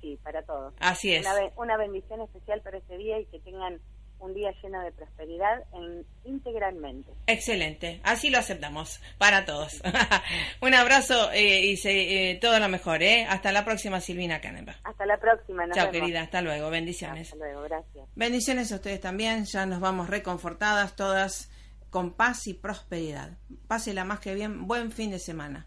Sí, 0.00 0.16
para 0.22 0.42
todos. 0.44 0.72
Así 0.78 1.12
es. 1.12 1.26
Una, 1.26 1.50
una 1.56 1.76
bendición 1.76 2.20
especial 2.20 2.62
para 2.62 2.78
este 2.78 2.96
día 2.98 3.18
y 3.18 3.26
que 3.26 3.40
tengan 3.40 3.80
un 4.20 4.34
día 4.34 4.52
lleno 4.62 4.80
de 4.82 4.92
prosperidad 4.92 5.64
en, 5.72 6.04
integralmente. 6.24 7.10
Excelente, 7.26 8.00
así 8.04 8.30
lo 8.30 8.38
aceptamos 8.38 9.00
para 9.18 9.44
todos. 9.44 9.82
un 10.60 10.74
abrazo 10.74 11.30
eh, 11.32 11.66
y 11.66 11.76
se, 11.76 12.30
eh, 12.30 12.34
todo 12.36 12.58
lo 12.58 12.68
mejor, 12.68 13.02
¿eh? 13.02 13.26
Hasta 13.28 13.52
la 13.52 13.64
próxima, 13.64 14.00
Silvina 14.00 14.40
Caneva. 14.40 14.76
Hasta 14.84 15.06
la 15.06 15.18
próxima. 15.18 15.68
Chao, 15.72 15.90
querida, 15.90 16.22
hasta 16.22 16.42
luego, 16.42 16.70
bendiciones. 16.70 17.32
Hasta 17.32 17.44
luego, 17.44 17.62
gracias. 17.62 18.08
Bendiciones 18.14 18.72
a 18.72 18.76
ustedes 18.76 19.00
también, 19.00 19.44
ya 19.44 19.66
nos 19.66 19.80
vamos 19.80 20.08
reconfortadas 20.08 20.96
todas 20.96 21.50
con 21.90 22.12
paz 22.12 22.46
y 22.46 22.54
prosperidad. 22.54 23.36
Pásela 23.66 24.04
más 24.04 24.20
que 24.20 24.34
bien, 24.34 24.66
buen 24.66 24.92
fin 24.92 25.10
de 25.10 25.18
semana. 25.18 25.66